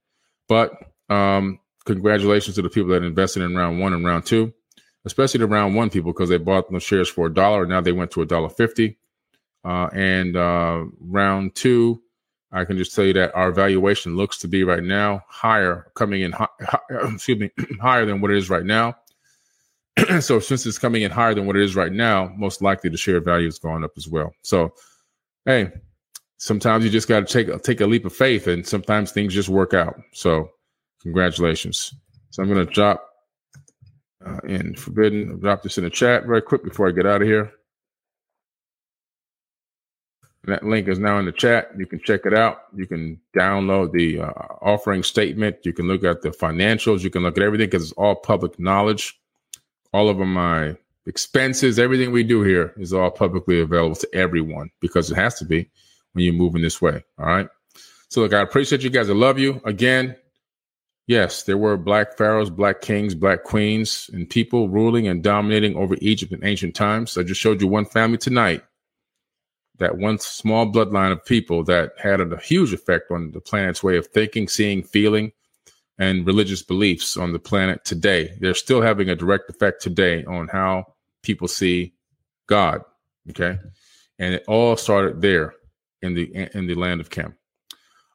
[0.49, 0.73] but
[1.09, 4.53] um, congratulations to the people that invested in round one and round two,
[5.07, 7.67] especially the round one people because they bought the shares for a dollar.
[7.67, 8.99] Now they went to a dollar fifty.
[9.65, 12.03] Uh, and uh, round two,
[12.53, 16.21] I can just tell you that our valuation looks to be right now higher, coming
[16.21, 16.35] in,
[16.91, 17.51] excuse me,
[17.81, 18.95] higher than what it is right now.
[20.21, 22.97] so since it's coming in higher than what it is right now, most likely the
[22.97, 24.33] share value is going up as well.
[24.43, 24.75] So,
[25.47, 25.71] hey,
[26.37, 29.49] sometimes you just got to take take a leap of faith, and sometimes things just
[29.49, 29.99] work out.
[30.13, 30.51] So,
[31.03, 31.95] congratulations.
[32.31, 33.07] So I'm going to drop
[34.25, 35.41] uh, in forbidden.
[35.41, 37.53] Drop this in the chat very quick before I get out of here.
[40.45, 41.71] That link is now in the chat.
[41.79, 42.63] You can check it out.
[42.75, 45.59] You can download the uh, offering statement.
[45.65, 47.03] You can look at the financials.
[47.03, 49.19] You can look at everything because it's all public knowledge.
[49.93, 50.77] All of my
[51.07, 55.45] expenses, everything we do here is all publicly available to everyone because it has to
[55.45, 55.71] be
[56.13, 57.05] when you're moving this way.
[57.19, 57.49] All right.
[58.09, 59.11] So, look, I appreciate you guys.
[59.11, 59.61] I love you.
[59.65, 60.17] Again,
[61.07, 65.97] yes, there were black pharaohs, black kings, black queens, and people ruling and dominating over
[66.01, 67.17] Egypt in ancient times.
[67.17, 68.65] I just showed you one family tonight
[69.79, 73.97] that one small bloodline of people that had a huge effect on the planet's way
[73.97, 75.33] of thinking, seeing, feeling,
[75.99, 78.35] and religious beliefs on the planet today.
[78.41, 81.95] They're still having a direct effect today on how people see
[82.47, 82.83] God.
[83.31, 83.59] Okay.
[84.19, 85.55] And it all started there
[86.01, 87.35] in the in the land of Chem.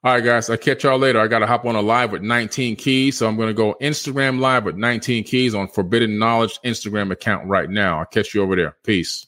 [0.04, 0.50] All right, guys.
[0.50, 1.20] I'll catch y'all later.
[1.20, 3.18] I gotta hop on a live with 19 keys.
[3.18, 7.70] So I'm gonna go Instagram live with 19 keys on Forbidden Knowledge Instagram account right
[7.70, 8.00] now.
[8.00, 8.78] I'll catch you over there.
[8.84, 9.28] Peace.